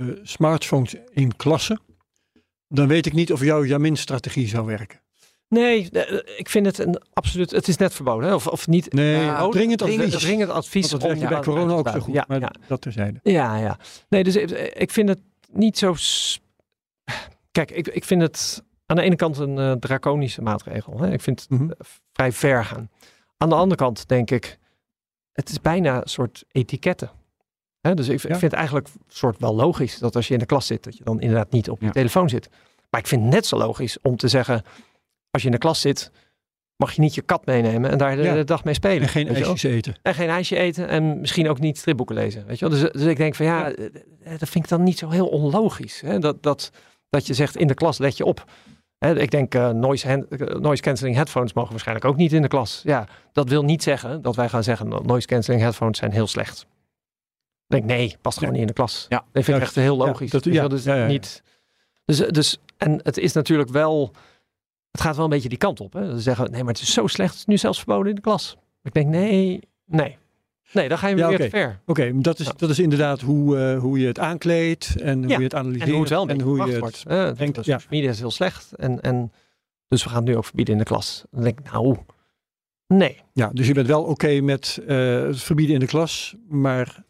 [0.00, 1.80] eh, smartphones in klassen,
[2.68, 5.00] dan weet ik niet of jouw Jamin-strategie zou werken.
[5.48, 7.50] Nee, eh, ik vind het een absoluut.
[7.50, 8.34] Het is net verboden, hè?
[8.34, 8.92] Of, of niet.
[8.92, 10.18] Nee, Ja, dringend advies.
[10.18, 10.90] dringend advies.
[10.90, 12.14] Want dat werkt om- bij ja, corona ook zo goed.
[12.14, 12.52] maar Ja, ja.
[12.66, 13.20] dat terzijde.
[13.22, 13.78] Ja, ja.
[14.08, 15.20] Nee, dus ik, ik vind het
[15.52, 15.94] niet zo.
[17.50, 20.98] Kijk, ik, ik vind het aan de ene kant een eh, draconische maatregel.
[21.00, 21.12] Hè?
[21.12, 21.70] Ik vind het Mhm.
[21.70, 21.76] eh,
[22.12, 22.90] vrij ver gaan.
[23.36, 24.58] Aan de andere kant denk ik,
[25.32, 27.10] het is bijna een soort etiketten.
[27.80, 27.94] Hè?
[27.94, 28.28] Dus ik, Ja.
[28.28, 30.96] vind het eigenlijk een soort wel logisch dat als je in de klas zit, dat
[30.96, 31.92] je dan inderdaad niet op je Ja.
[31.92, 32.48] telefoon zit.
[32.90, 34.62] Maar ik vind het net zo logisch om te zeggen,
[35.30, 36.10] als je in de klas zit,
[36.76, 38.34] mag je niet je kat meenemen en daar de, Ja.
[38.34, 39.02] de dag mee spelen.
[39.02, 39.94] En geen ijsjes eten.
[40.02, 42.46] En geen ijsje eten en misschien ook niet stripboeken lezen.
[42.46, 42.78] Weet je wel?
[42.80, 43.84] Dus, dus ik denk van ja, eh,
[44.22, 46.00] eh, dat vind ik dan niet zo heel onlogisch.
[46.00, 46.18] Hè?
[46.18, 46.70] Dat, dat,
[47.10, 48.44] dat je zegt in de klas let je op.
[48.98, 52.48] Hè, ik denk eh, noise, hand- noise cancelling headphones mogen waarschijnlijk ook niet in de
[52.48, 52.80] klas.
[52.84, 56.26] Ja, dat wil niet zeggen dat wij gaan zeggen dat noise cancelling headphones zijn heel
[56.26, 56.66] slecht.
[57.70, 59.06] Denk nee, past gewoon niet in de klas.
[59.08, 59.24] Ja.
[59.32, 60.30] Dat vind ik echt heel logisch.
[60.30, 61.42] dat- ja, dus ja, niet.
[62.04, 64.12] Dus, dus en het is natuurlijk wel.
[64.90, 65.92] Het gaat wel een beetje die kant op.
[65.92, 66.10] Hè?
[66.10, 67.30] Ze zeggen nee, maar het is zo slecht.
[67.30, 68.56] Het is nu zelfs verboden in de klas.
[68.82, 70.18] Ik denk, nee, nee.
[70.72, 71.80] Nee, dan ga je weer te ver.
[71.86, 75.42] Oké, dat, is, dat is inderdaad hoe, eh, hoe je het aankleedt en hoe je
[75.42, 75.88] het analyseert.
[75.88, 76.80] En hoe het wel en hoe je het...
[76.80, 77.04] wordt.
[77.06, 77.78] Eh, brengt, de ja.
[77.78, 78.72] social media is heel slecht.
[78.72, 79.32] En, en,
[79.88, 81.24] dus we gaan het nu ook verbieden in de klas.
[81.30, 81.96] Dan denk ik, nou,
[82.86, 83.20] nee.
[83.32, 87.04] Ja, dus je bent wel oké met eh, het verbieden in de klas, maar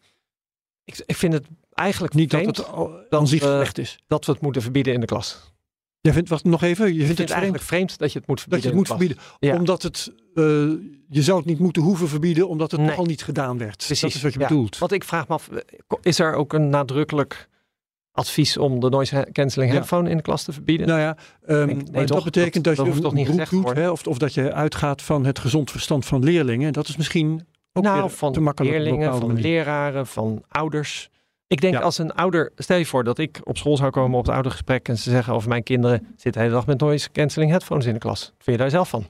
[0.91, 2.65] Ik, ik vind het eigenlijk niet dat vreemd het
[3.09, 3.99] dat, aan zich slecht is.
[4.07, 5.49] dat we het moeten verbieden in de klas.
[6.01, 8.19] Jij vindt, wacht nog even, je vindt vind het het eigenlijk vreemd vreemd dat je
[8.19, 9.17] het moet dat verbieden je het moet verbieden.
[9.39, 9.55] Ja.
[9.55, 10.43] Omdat het, eh,
[11.09, 12.89] je zou het niet moeten hoeven verbieden, omdat het Nee.
[12.89, 13.75] toch al niet gedaan werd.
[13.77, 14.47] Precies, Dat is wat je ja.
[14.47, 14.77] bedoelt.
[14.77, 15.57] Want ik vraag me af, eh,
[16.01, 17.49] is er ook een nadrukkelijk
[18.11, 19.77] advies om de noise cancelling Ja.
[19.77, 20.87] headphone in de klas te verbieden?
[20.87, 22.15] Nou ja, ehm, nee, maar toch?
[22.15, 24.53] dat betekent Dat- dat, dat je hoeft toch niet doet, hè, of, of dat je
[24.53, 26.67] uitgaat van het gezond verstand van leerlingen.
[26.67, 29.41] En dat is misschien ook nou, van leerlingen, van manier.
[29.43, 31.09] leraren, van ouders.
[31.47, 31.79] Ik denk Ja.
[31.79, 34.87] als een ouder, stel je voor dat ik op school zou komen op het oudergesprek
[34.87, 37.93] en ze zeggen over mijn kinderen zitten de hele dag met noise cancelling headphones in
[37.93, 38.19] de klas.
[38.25, 39.05] Wat vind je daar zelf van?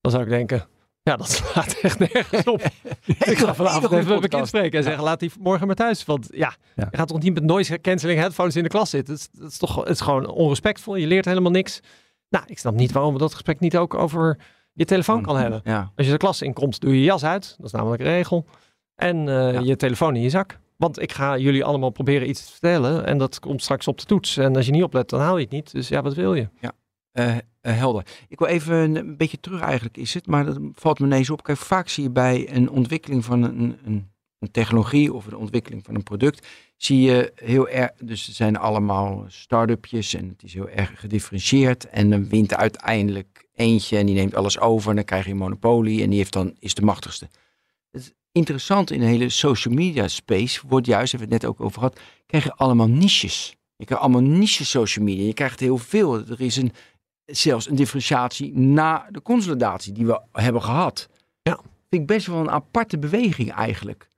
[0.00, 0.66] Dan zou ik denken,
[1.02, 2.60] ja dat slaat echt nergens op.
[3.06, 6.04] ik ga vanavond even met mijn kind spreken en zeggen laat die morgen maar thuis.
[6.04, 6.88] Want ja, Ja.
[6.90, 9.14] je gaat toch niet met noise cancelling headphones in de klas zitten.
[9.14, 10.96] Dat is, dat is toch het is gewoon onrespectvol.
[10.96, 11.80] Je leert helemaal niks.
[12.28, 14.38] Nou, ik snap niet waarom we dat gesprek niet ook over
[14.72, 15.60] je telefoon kan hebben.
[15.64, 15.92] Ja.
[15.96, 17.54] Als je de klas inkomt, doe je je jas uit.
[17.56, 18.46] Dat is namelijk een regel.
[18.94, 19.60] En eh, Ja.
[19.60, 20.58] je telefoon in je zak.
[20.76, 23.06] Want ik ga jullie allemaal proberen iets te vertellen.
[23.06, 24.36] En dat komt straks op de toets.
[24.36, 25.72] En als je niet oplet, dan haal je het niet.
[25.72, 26.48] Dus ja, wat wil je?
[27.12, 28.06] Eh, eh, helder.
[28.28, 31.30] Ik wil even een, een beetje terug eigenlijk is het, maar dat valt me ineens
[31.30, 31.42] op.
[31.42, 35.84] Kijk, vaak zie je bij een ontwikkeling van een, een, een technologie of een ontwikkeling
[35.84, 36.46] van een product,
[36.76, 41.88] zie je heel erg, dus er zijn allemaal start-upjes en het is heel erg gedifferentieerd
[41.88, 45.36] en dan wint uiteindelijk eentje en die neemt alles over en dan krijg je een
[45.36, 47.28] monopolie en die heeft dan, is de machtigste.
[47.90, 51.52] Het is interessant in de hele social media space wordt juist, hebben we het net
[51.52, 53.56] ook over gehad, krijg je allemaal niches.
[53.82, 55.26] Je krijgt allemaal niche social media.
[55.26, 56.26] Je krijgt heel veel.
[56.26, 56.72] Er is een,
[57.24, 61.08] zelfs een differentiatie na de consolidatie die we hebben gehad.
[61.42, 61.60] Ja.
[61.88, 64.10] Vind ik best wel een aparte beweging eigenlijk.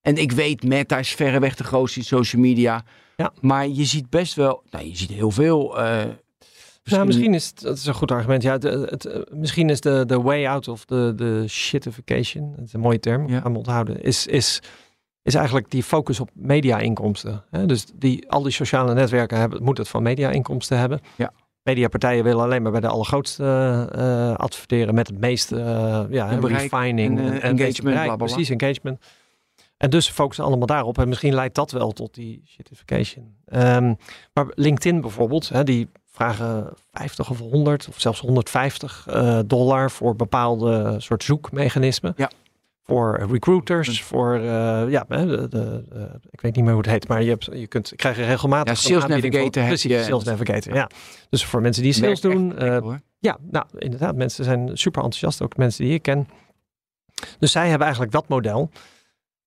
[0.00, 2.84] En ik weet, Meta is verreweg de grootste in social media.
[3.16, 3.32] Ja.
[3.40, 5.78] Maar je ziet best wel, nou je ziet heel veel.
[6.82, 8.42] Eh, Nou, misschien is het, dat is een goed argument.
[8.42, 12.64] Ja, de, het, eh, misschien is de, de way out of de, de shitification, dat
[12.64, 13.40] is een mooie term, Ja.
[13.40, 14.60] gaan we onthouden, is, is,
[15.22, 17.44] is eigenlijk die focus op media-inkomsten.
[17.66, 21.00] Dus die, al die sociale netwerken hebben, moeten het van media-inkomsten hebben.
[21.16, 21.32] Ja.
[21.68, 23.44] Mediapartijen willen alleen maar bij de allergrootste
[23.92, 27.82] eh, adverteren met het meeste uh, ja, En bereik refining en, eh, en, en engagement,
[27.82, 28.34] bereik, bla, bla, bla.
[28.34, 29.04] Precies, engagement.
[29.76, 30.98] En dus focussen allemaal daarop.
[30.98, 33.36] En misschien leidt dat wel tot die shitification.
[33.44, 33.94] Ehm,
[34.32, 35.88] maar LinkedIn bijvoorbeeld, hè, die
[36.18, 42.14] vragen 50 of 100 of zelfs 150 eh, dollar voor bepaalde soort zoekmechanismen.
[42.16, 42.30] Ja.
[42.82, 44.42] Voor recruiters, voor, eh,
[44.88, 45.84] ja, de, de,
[46.30, 48.74] ik weet niet meer hoe het heet, maar je, hebt, je kunt krijgen regelmatig Ja,
[48.88, 50.02] Sales voor- Navigator heb precies, je.
[50.02, 50.90] Sales Navigator, ja.
[51.30, 55.42] Dus voor mensen die sales doen, echt eh, ja, nou inderdaad, mensen zijn super enthousiast,
[55.42, 56.28] ook mensen die ik ken.
[57.38, 58.70] Dus zij hebben eigenlijk dat model,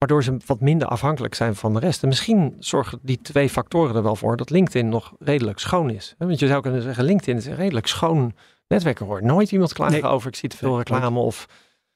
[0.01, 2.01] waardoor ze wat minder afhankelijk zijn van de rest.
[2.01, 6.15] En misschien zorgen die twee factoren er wel voor dat LinkedIn nog redelijk schoon is.
[6.17, 8.33] Want je zou kunnen zeggen, LinkedIn is een redelijk schoon
[8.67, 8.99] netwerk.
[8.99, 10.11] Er hoort nooit iemand klagen Nee.
[10.11, 11.47] over, ik zie te veel reclame of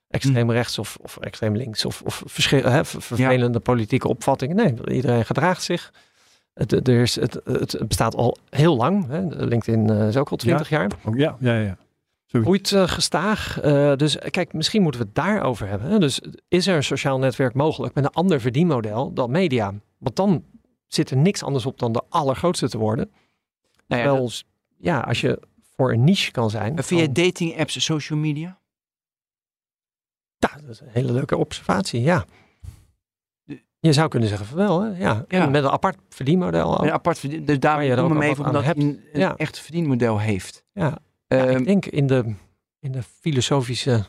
[0.07, 4.55] extreem rechts of, of extreem links of, of verschil, hè, ver- vervelende politieke opvattingen.
[4.55, 5.93] Nee, iedereen gedraagt zich.
[6.53, 7.41] Het, het- er is, het,
[7.87, 9.07] bestaat al heel lang.
[9.07, 9.21] Hè.
[9.45, 10.91] LinkedIn eh, is ook al twintig jaar.
[11.05, 11.77] Oh, ja, ja,
[12.25, 12.41] ja.
[12.41, 13.59] Groeit eh, gestaag.
[13.61, 15.89] Eh, dus eh, kijk, misschien moeten we het daarover hebben.
[15.89, 15.99] Hè?
[15.99, 19.73] Dus is er een sociaal netwerk mogelijk met een ander verdienmodel dan media?
[19.97, 20.43] Want dan
[20.87, 23.11] zit er niks anders op dan de allergrootste te worden.
[23.87, 24.31] Nou ja, Terwijl,
[24.77, 25.39] ja, als je
[25.75, 26.75] voor een niche kan zijn.
[26.87, 28.59] jij dan- dating apps social media?
[30.37, 32.25] Ja, dat is een hele leuke observatie, ja.
[33.79, 34.97] Je zou kunnen zeggen van wel, hè?
[34.97, 35.25] Ja.
[35.29, 36.77] Met een apart verdienmodel.
[36.77, 36.83] ook.
[36.85, 38.77] Een apart verdien, dus daar je er ook omdat hij hebt.
[38.77, 39.35] een, een Ja.
[39.35, 40.63] echt verdienmodel heeft.
[40.73, 40.97] Ja.
[41.27, 42.33] Ja, Ehm, ik denk in de,
[42.79, 44.05] in de filosofische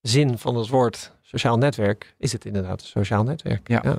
[0.00, 3.68] zin van het woord sociaal netwerk is het inderdaad een sociaal netwerk.
[3.68, 3.96] Ja.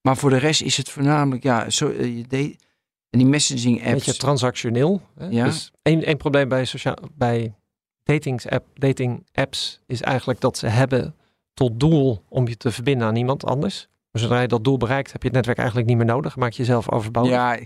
[0.00, 2.62] Maar voor de rest is het voornamelijk, ja, zo, eh, je deed,
[3.10, 4.04] en die messaging Een apps.
[4.04, 5.00] beetje transactioneel.
[5.18, 5.26] Hè?
[5.26, 5.44] Ja.
[5.44, 7.54] Dus één, één probleem bij, sociaal, bij
[8.02, 11.14] datings app, dating apps is eigenlijk dat ze hebben
[11.54, 13.88] tot doel om je te verbinden aan iemand anders.
[14.10, 16.36] Maar zodra je dat doel bereikt, heb je het netwerk eigenlijk niet meer nodig.
[16.36, 17.30] Maak je jezelf overbodig.
[17.30, 17.58] ja,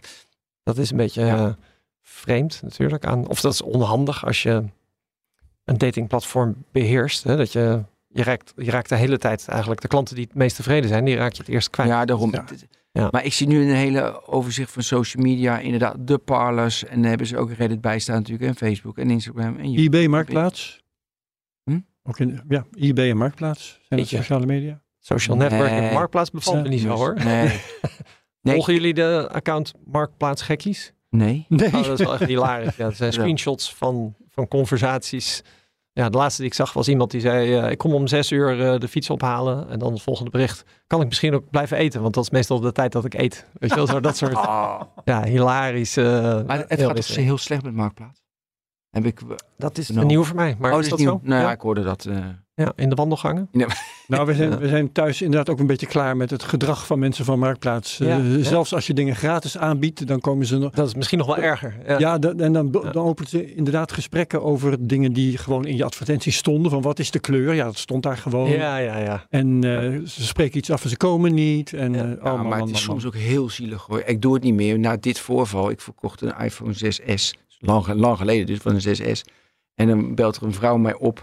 [0.63, 1.59] Dat is een beetje Ja.
[2.09, 3.05] Vreemd natuurlijk.
[3.07, 4.65] Aan, of dat is onhandig als je
[5.65, 7.25] een datingplatform beheerst.
[7.25, 7.37] Hè?
[7.37, 10.57] Dat je, je, raakt, je raakt de hele tijd eigenlijk de klanten die het meest
[10.57, 11.89] tevreden zijn, die raak je het eerst kwijt.
[11.89, 12.33] ja, daarom.
[12.33, 12.45] Ja.
[12.93, 13.09] Ja.
[13.11, 16.85] Maar ik zie nu een hele overzicht van social media, inderdaad, de parlors.
[16.85, 19.57] En daar hebben ze ook Reddit bij staan natuurlijk, en Facebook en Instagram.
[19.57, 19.83] En YouTube.
[19.97, 20.83] eBay Marktplaats.
[21.65, 21.81] Hm?
[22.03, 23.81] Ook in, ja, eBay en Marktplaats.
[23.89, 24.83] Zijn dat sociale media?
[24.99, 25.93] Social network en Nee.
[25.93, 27.15] marktplaats bevalt me niet zo hoor.
[27.25, 27.51] Nee.
[28.41, 28.55] Nee.
[28.55, 30.93] Volgen jullie de account Marktplaats Gekkies?
[31.11, 31.47] Nee.
[31.49, 31.67] Nee.
[31.67, 32.77] Oh, dat is wel echt hilarisch.
[32.77, 33.19] Ja, het zijn Ja.
[33.19, 35.43] screenshots van, van conversaties.
[35.93, 38.31] Ja, de laatste die ik zag was iemand die zei: eh, Ik kom om zes
[38.33, 39.69] uur eh, de fiets ophalen.
[39.69, 42.03] En dan het volgende bericht: Kan ik misschien ook blijven eten?
[42.03, 43.47] Want dat is meestal de tijd dat ik eet.
[43.53, 44.81] Weet je wel, zo dat soort Oh.
[45.05, 45.97] ja, hilarisch.
[45.97, 46.05] eh,
[46.47, 47.25] Maar het gaat wisselend.
[47.27, 48.23] heel slecht met Marktplaats?
[48.91, 49.21] Heb ik...
[49.57, 50.07] Dat is Nou.
[50.07, 50.57] nieuw voor mij.
[50.59, 51.21] Maar oh, is dat dat is nieuw.
[51.23, 51.29] zo?
[51.29, 51.55] Nou ja, ja.
[51.55, 52.09] ik hoorde dat.
[52.59, 53.49] Eh, Ja, in de wandelgangen.
[54.07, 56.99] Nou, we zijn, we zijn thuis inderdaad ook een beetje klaar met het gedrag van
[56.99, 57.97] mensen van Marktplaats.
[57.99, 58.43] Ja, Eh, ja.
[58.43, 60.73] Zelfs als je dingen gratis aanbiedt, dan komen ze nog...
[60.73, 61.77] Dat is misschien nog wel erger.
[61.99, 62.19] Ja.
[62.21, 62.91] En dan, Ja.
[62.91, 66.71] dan openen ze inderdaad gesprekken over dingen die gewoon in je advertentie stonden.
[66.71, 67.55] Van wat is de kleur?
[67.55, 68.51] Ja, dat stond daar gewoon.
[68.51, 69.27] ja, ja, ja.
[69.31, 71.73] En eh, ze spreken iets af en ze komen niet.
[71.73, 72.03] En, Ja.
[72.03, 74.03] eh, ja, oh, man, maar man, het is man, soms ook heel zielig hoor.
[74.07, 74.79] Ik doe het niet meer.
[74.79, 77.35] Na dit voorval, ik verkocht een iPhone 6S.
[77.59, 79.21] Lang, lang geleden dus, van een 6S.
[79.75, 81.23] En dan belt er een vrouw mij op.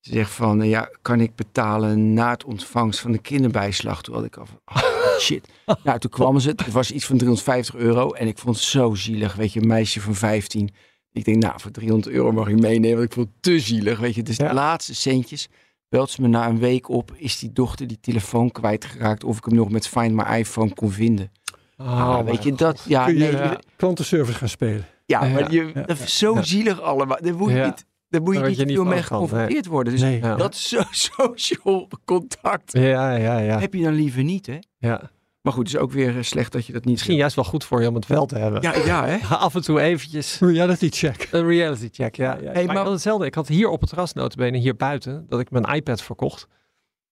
[0.00, 4.02] Ze zegt van, eh, ja, kan ik betalen na het ontvangst van de kinderbijslag?
[4.02, 5.48] Toen had ik al van, oh, shit.
[5.84, 6.48] Nou, toen kwam ze.
[6.48, 8.10] Het was iets van 350 euro.
[8.12, 9.34] En ik vond het zo zielig.
[9.34, 10.70] Weet je, een meisje van 15.
[11.12, 12.96] Ik denk, nou, voor 300 euro mag je meenemen.
[12.96, 13.98] Want ik vond het te zielig.
[13.98, 14.48] Weet je, dus Ja.
[14.48, 15.48] de laatste centjes.
[15.88, 17.12] Belt ze me na een week op.
[17.16, 19.24] Is die dochter die telefoon kwijtgeraakt?
[19.24, 21.32] Of ik hem nog met Find My iPhone kon vinden.
[21.76, 21.86] Oh,
[22.18, 24.86] Ah, weet je, dat, ja, Kun je nee, klantenservice gaan spelen?
[25.06, 26.42] ja, Ja, maar je, dat is zo ja.
[26.42, 27.18] zielig allemaal.
[27.20, 29.02] Daar moet niet, daar moet je niet je veel mee nee.
[29.02, 29.92] geconfronteerd worden.
[29.92, 30.20] Dus Nee.
[30.20, 30.34] Ja.
[30.36, 30.54] dat
[31.08, 33.58] social contact Ja, ja, ja.
[33.58, 34.58] heb je dan liever niet, hè?
[34.78, 35.10] ja.
[35.40, 37.44] Maar goed, het is ook weer eh, slecht dat je dat niet Misschien juist wel
[37.44, 38.62] goed voor je om het wel te hebben.
[38.62, 39.16] Ja, ja, hè?
[39.36, 41.28] Af en toe eventjes Reality check.
[41.30, 42.38] een reality check, ja.
[42.42, 42.50] ja.
[42.52, 43.26] Hey, maar, maar- ik had hetzelfde.
[43.26, 46.46] Ik had hier op het terras notabene, hier buiten, dat ik mijn iPad verkocht.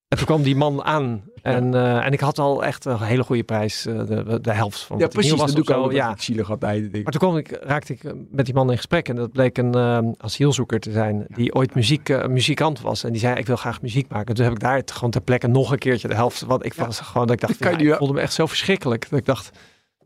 [0.09, 1.23] En toen kwam die man aan.
[1.43, 3.87] En, eh, en ik had al echt een hele goede prijs.
[3.87, 5.31] eh, de, de helft van Ja, wat precies.
[5.31, 5.91] Dat was doe ook.
[5.91, 5.97] zo.
[5.97, 6.15] Ja.
[6.19, 7.03] Zielig ik.
[7.03, 9.09] Maar toen kwam ik, raakte ik met die man in gesprek.
[9.09, 11.25] En dat bleek een eh, asielzoeker te zijn.
[11.29, 13.05] Die ooit muziek, muzikant was.
[13.05, 14.35] En die zei, ik wil graag muziek maken.
[14.35, 16.41] Toen heb ik daar het gewoon ter plekke nog een keertje de helft.
[16.43, 18.33] Want ik was gewoon, dat ik dacht, Dat kan ja, je ik voelde me echt
[18.33, 19.11] zo verschrikkelijk.
[19.11, 19.51] Dat ik dacht,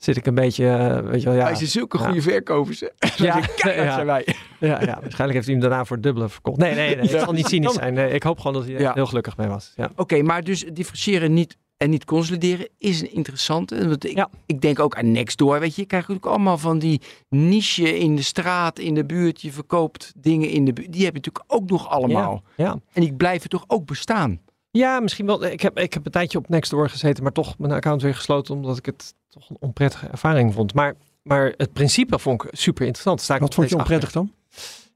[0.05, 1.44] zit ik een beetje, eh, weet je wel, ja.
[1.44, 2.05] Hij zijn zulke Ja.
[2.05, 2.86] goede verkopers, hè?
[3.24, 3.94] Ja, Kijk, ja.
[3.94, 4.26] zijn wij.
[4.61, 6.59] Ja, ja, waarschijnlijk heeft hij hem daarna voor dubbele verkocht.
[6.59, 7.09] Nee, nee, nee.
[7.11, 7.94] Het zal niet cynisch zijn.
[7.94, 8.92] Nee, ik hoop gewoon dat hij er Ja.
[8.94, 9.72] heel gelukkig mee was.
[9.76, 9.90] Ja.
[9.96, 13.88] Oké, maar dus differentiëren niet en niet consolideren is een interessante.
[13.88, 14.28] Want ik, Ja.
[14.46, 15.61] ik denk ook aan Nextdoor.
[15.61, 19.40] Weet je, je krijgt natuurlijk allemaal van die niche in de straat, in de buurt.
[19.40, 20.92] Je verkoopt dingen in de buurt.
[20.92, 22.42] Die heb je natuurlijk ook nog allemaal.
[22.57, 22.76] Ja.
[22.92, 24.40] En die blijven toch ook bestaan.
[24.70, 25.44] ja, misschien wel.
[25.44, 28.55] Ik heb, ik heb een tijdje op Nextdoor gezeten, maar toch mijn account weer gesloten
[28.55, 30.74] omdat ik het toch een onprettige ervaring vond.
[30.74, 33.20] Maar, maar het principe vond ik super interessant.
[33.20, 33.93] Sta ik Wat vond je achter.
[33.93, 34.33] onprettig dan?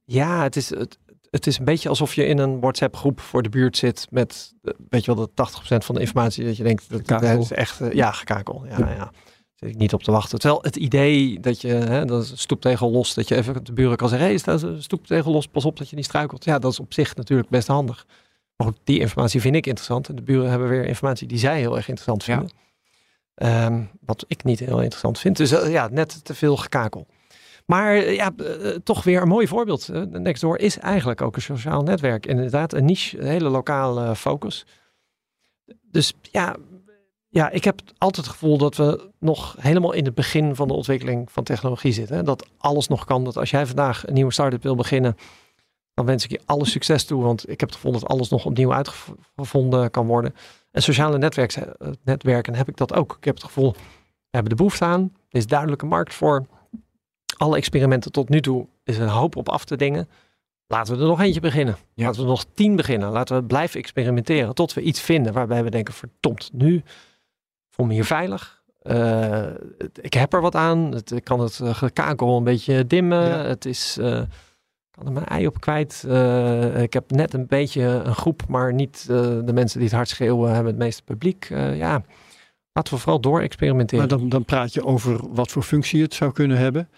[0.04, 0.98] Ja, het is, het,
[1.30, 4.54] het is een beetje alsof je in een WhatsApp-groep voor de buurt zit met,
[4.88, 7.80] weet je wel, dat 80% van de informatie dat je denkt, dat, dat is echt,
[7.80, 8.64] eh, ja, gekakel.
[8.68, 9.10] Ja, ja.
[9.54, 10.38] Zit ik niet op te wachten.
[10.38, 13.72] Terwijl het idee dat je, hè, dat is een stoeptegel los, dat je even de
[13.72, 16.44] buren kan zeggen, hé, hey, staat een stoeptegel los, pas op dat je niet struikelt.
[16.44, 18.06] Ja, dat is op zich natuurlijk best handig.
[18.56, 20.08] Maar goed, die informatie vind ik interessant.
[20.08, 22.44] En de buren hebben weer informatie die zij heel erg interessant Ja.
[23.36, 25.36] Ehm, wat ik niet heel interessant vind.
[25.36, 27.06] Dus eh, ja, net te veel gekakel.
[27.66, 29.88] Maar eh, ja, eh, toch weer een mooi voorbeeld.
[30.10, 32.26] Nextdoor is eigenlijk ook een sociaal netwerk.
[32.26, 34.66] Inderdaad, een niche, een hele lokale focus.
[35.82, 36.56] Dus ja,
[37.28, 40.74] ja, ik heb altijd het gevoel dat we nog helemaal in het begin van de
[40.74, 42.24] ontwikkeling van technologie zitten.
[42.24, 43.24] Dat alles nog kan.
[43.24, 45.16] Dat als jij vandaag een nieuwe start-up wil beginnen,
[45.94, 47.22] dan wens ik je alle succes toe.
[47.22, 50.34] Want ik heb het gevoel dat alles nog opnieuw uitgevonden kan worden.
[50.76, 53.16] En sociale netwerken, eh, netwerken heb ik dat ook.
[53.16, 53.78] Ik heb het gevoel, we
[54.30, 55.00] hebben de behoefte aan.
[55.28, 56.46] Er is duidelijk een markt voor.
[57.36, 60.08] Alle experimenten tot nu toe is een hoop op af te dingen.
[60.66, 61.76] Laten we er nog eentje beginnen.
[61.94, 62.04] Ja.
[62.04, 63.10] Laten we nog tien beginnen.
[63.10, 66.82] Laten we blijven experimenteren tot we iets vinden waarbij we denken, verdomd, nu
[67.70, 68.62] voel me hier veilig.
[68.82, 69.46] Eh,
[70.00, 70.92] ik heb er wat aan.
[70.92, 73.28] Het, ik kan het eh, gekakel een beetje dimmen.
[73.28, 73.44] Ja.
[73.44, 73.98] Het is,
[74.96, 76.04] kan er mijn ei op kwijt.
[76.08, 79.96] Eh, ik heb net een beetje een groep, maar niet eh, de mensen die het
[79.96, 81.48] hard schreeuwen hebben het meeste publiek.
[81.50, 82.02] Eh, ja,
[82.72, 84.08] laten we vooral door experimenteren.
[84.08, 86.88] Maar dan, dan praat je over wat voor functie het zou kunnen hebben.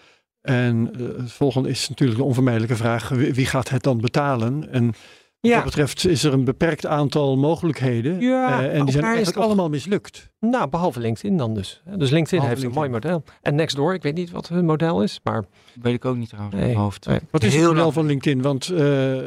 [0.41, 4.71] En het volgende is natuurlijk de onvermijdelijke vraag: wie, wie gaat het dan betalen?
[4.71, 4.93] En
[5.41, 8.19] wat ja, dat betreft is er een beperkt aantal mogelijkheden.
[8.19, 10.29] Ja, eh, en die zijn eigenlijk toch- allemaal mislukt.
[10.39, 11.81] nou, behalve LinkedIn dan dus.
[11.85, 13.23] Dus LinkedIn Behalve heeft een mooi model.
[13.41, 15.43] En Nextdoor, ik weet niet wat hun model is, maar
[15.81, 16.55] Weet ik ook niet trouwens.
[16.55, 16.69] in Nee.
[16.71, 17.05] mijn hoofd.
[17.05, 17.19] Nee.
[17.31, 17.93] Wat is Heel het model lang.
[17.93, 18.41] van LinkedIn?
[18.41, 19.17] Want eh,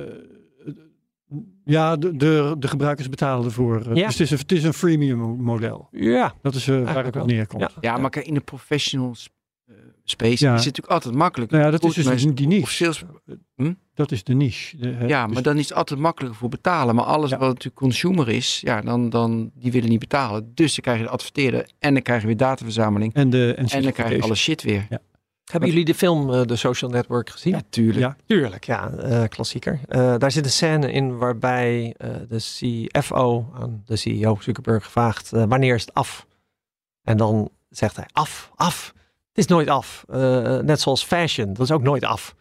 [1.65, 3.77] ja, de, de, de gebruikers betalen ervoor.
[3.81, 4.07] Eh, Ja.
[4.07, 5.89] Dus het is, een, het is een freemium model.
[5.91, 6.35] ja.
[6.43, 7.61] Dat is waar het op neerkomt.
[7.63, 7.71] Ja.
[7.81, 9.42] Ja, maar in de professional sp- eh,
[10.05, 10.53] space Ja.
[10.55, 11.51] is natuurlijk altijd makkelijk.
[11.51, 12.73] Nou ja, dat is dus mensen- die Of niche.
[12.73, 13.03] sales,
[13.95, 14.77] Dat is de niche.
[14.77, 16.95] De- hè, ja, dus- maar dan is het altijd makkelijker voor betalen.
[16.95, 17.39] Maar alles Ja.
[17.39, 20.51] wat natuurlijk consumer is, ja, dan, dan die willen niet betalen.
[20.55, 23.15] Dus dan krijg je de adverteerder en dan krijg je weer dataverzameling.
[23.15, 24.87] en, de, en, En dan krijg je alle shit weer.
[25.51, 27.53] Hebben jullie de film eh, The Social Network gezien?
[27.53, 27.99] Ja, tuurlijk.
[27.99, 28.17] Ja.
[28.27, 29.81] Tuurlijk, ja, eh, klassieker.
[29.89, 35.33] Eh, daar zit een scène in waarbij eh, de CFO aan de CEO Zuckerberg vraagt:
[35.33, 36.27] eh, wanneer is het af?
[37.03, 38.93] En dan zegt hij: af, af.
[39.33, 40.05] Het is nooit af.
[40.09, 42.35] Eh, net zoals fashion, dat is ook nooit af.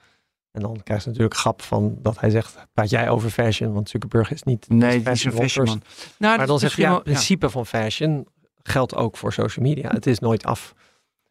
[0.52, 3.74] En dan krijg je natuurlijk grap van dat hij zegt, praat jij over fashion?
[3.74, 5.82] Want Zuckerberg is niet Nee, die is een person.
[6.18, 8.28] Nou, Maar dan zeg je, ja, het principe van fashion
[8.64, 9.90] geldt ook voor social media.
[9.90, 10.74] Het is nooit af.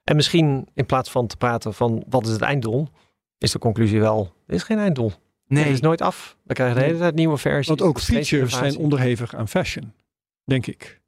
[0.05, 2.89] En misschien in plaats van te praten van wat is het einddoel,
[3.39, 5.13] is de conclusie wel, er is geen einddoel.
[5.47, 6.37] Nee, Het is nooit af.
[6.43, 7.67] We krijgen de hele tijd nieuwe versies.
[7.67, 9.93] Want ook features zijn onderhevig aan fashion,
[10.45, 11.01] denk ik.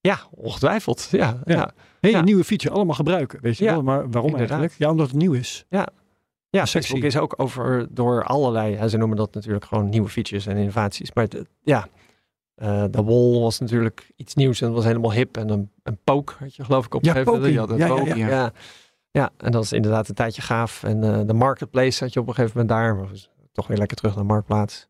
[0.00, 1.08] Ja, ongetwijfeld.
[1.10, 1.54] Ja, ja.
[1.56, 1.70] Ja.
[2.00, 2.08] Ja.
[2.08, 2.18] Hey, Ja.
[2.18, 3.38] Een nieuwe feature, allemaal gebruiken.
[3.42, 3.82] Weet je Ja, wel?
[3.82, 4.58] Maar waarom inderdaad.
[4.58, 4.78] eigenlijk?
[4.78, 5.66] Ja, omdat het nieuw is.
[6.50, 6.78] Sexy.
[6.78, 10.56] Facebook is ook over door allerlei, ja, ze noemen dat natuurlijk gewoon nieuwe features en
[10.56, 11.12] innovaties.
[11.12, 11.26] Maar
[11.62, 11.88] ja,
[12.54, 15.36] eh, de wall was natuurlijk iets nieuws en dat was helemaal hip.
[15.36, 17.24] En een, een poke had je geloof ik opgegeven.
[17.32, 17.52] poking.
[17.52, 18.28] Je had een Ja, ja, poke, ja.
[18.28, 18.52] ja.
[19.10, 20.82] Ja, en dat is inderdaad een tijdje gaaf.
[20.82, 22.96] En eh, de marketplace had je op een gegeven moment daar.
[22.96, 23.08] Maar
[23.52, 24.88] toch weer lekker terug naar de marktplaats.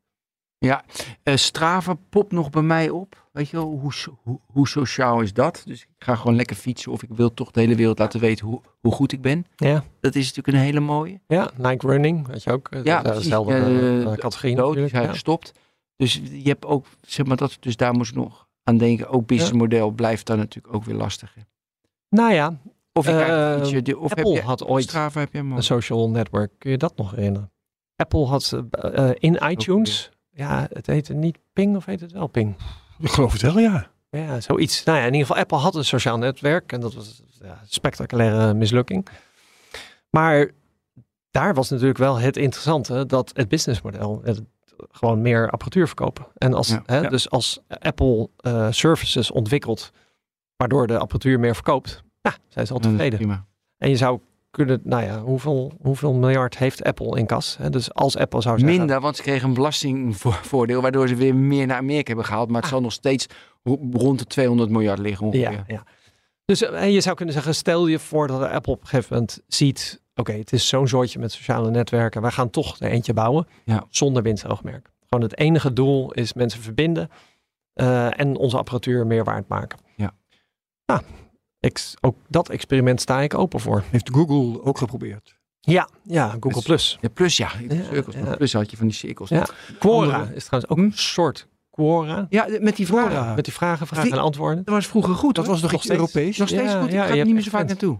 [0.66, 0.84] Ja,
[1.22, 3.28] eh, Strava popt nog bij mij op.
[3.32, 3.92] Weet je wel, hoe,
[4.22, 5.62] hoe, hoe sociaal is dat?
[5.66, 8.46] Dus ik ga gewoon lekker fietsen of ik wil toch de hele wereld laten weten
[8.46, 9.46] hoe, hoe goed ik ben.
[9.56, 11.20] Ja, Dat is natuurlijk een hele mooie.
[11.26, 12.68] ja Nike Running, weet je ook.
[12.68, 13.54] eh, Ja, dat is dezelfde
[14.06, 14.92] Eh, categorie Dood, natuurlijk.
[14.94, 15.10] hij Ja.
[15.10, 15.52] gestopt.
[15.96, 19.08] Dus je hebt ook, zeg maar dat, dus daar moest nog aan denken.
[19.08, 21.34] Ook businessmodel blijft daar natuurlijk ook weer lastig.
[21.34, 21.40] hè.
[22.08, 22.58] Nou ja,
[22.92, 26.52] Of je ietsje, of Apple heb je, had ooit Strava heb je een social network.
[26.58, 27.52] Kun je dat nog herinneren?
[27.96, 28.56] Apple had
[29.18, 30.10] in iTunes,
[30.40, 32.56] ja, het heette niet Ping of heet het wel Ping?
[32.98, 33.90] Ik geloof het wel, ja.
[34.10, 34.84] Ja, zoiets.
[34.84, 37.56] Nou ja, in ieder geval, Apple had een sociaal netwerk en dat was ja, een
[37.68, 39.08] spectaculaire mislukking.
[40.10, 40.50] Maar
[41.30, 44.42] daar was natuurlijk wel het interessante dat het businessmodel het,
[44.90, 46.26] gewoon meer apparatuur verkopen.
[46.34, 46.82] En als, Ja.
[46.86, 47.08] hè, Ja.
[47.08, 49.90] dus als Apple eh, services ontwikkelt,
[50.56, 53.18] waardoor de apparatuur meer verkoopt, ja, zijn ze al tevreden.
[53.18, 53.46] prima.
[53.76, 54.20] En je zou
[54.50, 57.56] kunnen, nou ja, hoeveel, hoeveel miljard heeft Apple in kas?
[57.58, 57.70] Hè?
[57.70, 61.66] Dus als Apple zou zeggen, Minder, want ze kregen een belastingvoordeel, waardoor ze weer meer
[61.66, 62.46] naar Amerika hebben gehaald.
[62.48, 62.70] Maar het Ah.
[62.70, 63.26] zal nog steeds
[63.62, 65.50] ro- rond de 200 miljard liggen ongeveer.
[65.52, 65.82] Ja, ja.
[66.44, 69.12] Dus eh, en je zou kunnen zeggen, stel je voor dat Apple op een gegeven
[69.14, 73.12] moment ziet, oké, het is zo'n soortje met sociale netwerken, wij gaan toch er eentje
[73.14, 73.84] bouwen, Ja.
[73.88, 74.90] zonder winstoogmerk.
[75.08, 77.10] Gewoon het enige doel is mensen verbinden
[77.72, 79.78] eh, en onze apparatuur meer waard maken.
[79.96, 80.12] Ja.
[80.86, 81.00] Nou,
[81.60, 83.82] ik, ook dat experiment sta ik open voor.
[83.90, 85.38] Heeft Google ook geprobeerd.
[85.60, 86.98] Ja, ja Google Dus- Plus.
[87.00, 87.50] Ja, plus ja.
[87.90, 88.36] Cirkels, ja.
[88.36, 89.28] Plus had je van die cirkels.
[89.28, 89.46] Ja.
[89.78, 90.84] Quora Andere- is trouwens ook Hm?
[90.84, 92.26] een soort Quora.
[92.30, 93.10] Ja, met die vragen.
[93.10, 93.34] Quora.
[93.34, 94.64] Met die vragen, vragen Die- en antwoorden.
[94.64, 95.34] Dat was vroeger goed.
[95.34, 95.52] Dat hoor.
[95.54, 96.00] was nog Nog iets steeds.
[96.14, 96.36] Europees.
[96.38, 96.88] nog steeds Ja, goed.
[96.88, 97.98] Ik ja, ga je er niet meer zo vaak naartoe.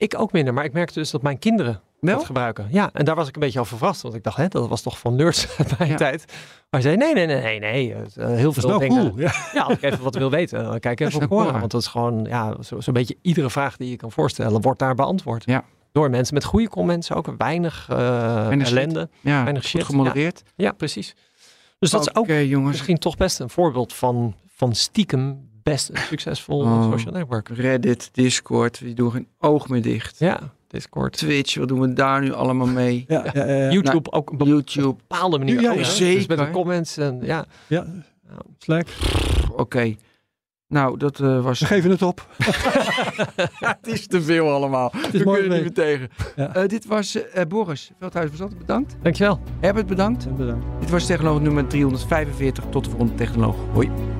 [0.00, 2.16] Ik ook minder, maar ik merkte dus dat mijn kinderen Wel?
[2.16, 2.66] dat gebruiken.
[2.70, 4.02] Ja, en daar was ik een beetje over verrast.
[4.02, 5.96] Want ik dacht, hè, dat was toch van nerds uit mijn Ja.
[5.96, 6.24] tijd.
[6.70, 7.94] Maar zei, nee, nee, nee, nee, nee.
[7.94, 9.02] eh, heel veel dingen.
[9.02, 9.18] cool.
[9.20, 9.32] Ja.
[9.52, 11.58] Ja, als ik even wat wil weten, dan kijk even op Quora.
[11.58, 14.78] Want dat is gewoon, ja, zo- zo'n beetje iedere vraag die je kan voorstellen, wordt
[14.78, 15.44] daar beantwoord.
[15.46, 15.64] Ja.
[15.92, 17.34] Door mensen met goede comments ook.
[17.38, 17.96] Weinig, eh
[18.46, 19.08] Weinig ellende.
[19.20, 20.42] Ja, Weinig shit, gemodereerd.
[20.56, 21.14] Ja, precies.
[21.78, 22.70] Dus dat is ook jongens.
[22.70, 26.90] misschien toch best een voorbeeld van, van stiekem best een succesvol Oh.
[26.90, 27.48] social network.
[27.48, 30.18] Reddit, Discord, die doen geen oog meer dicht.
[30.18, 31.16] Ja, Discord.
[31.16, 33.04] Twitch, wat doen we daar nu allemaal mee?
[33.08, 33.70] Ja, ja, ja, ja.
[33.76, 34.94] YouTube ook op een YouTube.
[35.08, 35.60] bepaalde manier.
[35.60, 36.14] Ja, zeker.
[36.14, 37.44] Dus met de comments en ja.
[37.66, 37.86] Ja,
[38.58, 38.86] Slack.
[39.56, 39.94] Oké.
[40.68, 41.60] Nou, dat eh, was...
[41.60, 42.26] We geven het op.
[43.58, 44.92] het is te veel allemaal.
[44.94, 46.08] is We kunnen er niet meer tegen.
[46.36, 46.54] Ja.
[46.54, 48.30] Eh, dit was eh, Boris Veldhuis.
[48.58, 48.96] Bedankt.
[49.02, 49.40] Dankjewel.
[49.60, 50.36] Herbert, bedankt.
[50.36, 50.66] Bedankt.
[50.80, 52.64] Dit was Technoloog nummer 345.
[52.70, 53.56] Tot de volgende Technoloog.
[53.72, 54.19] Hoi.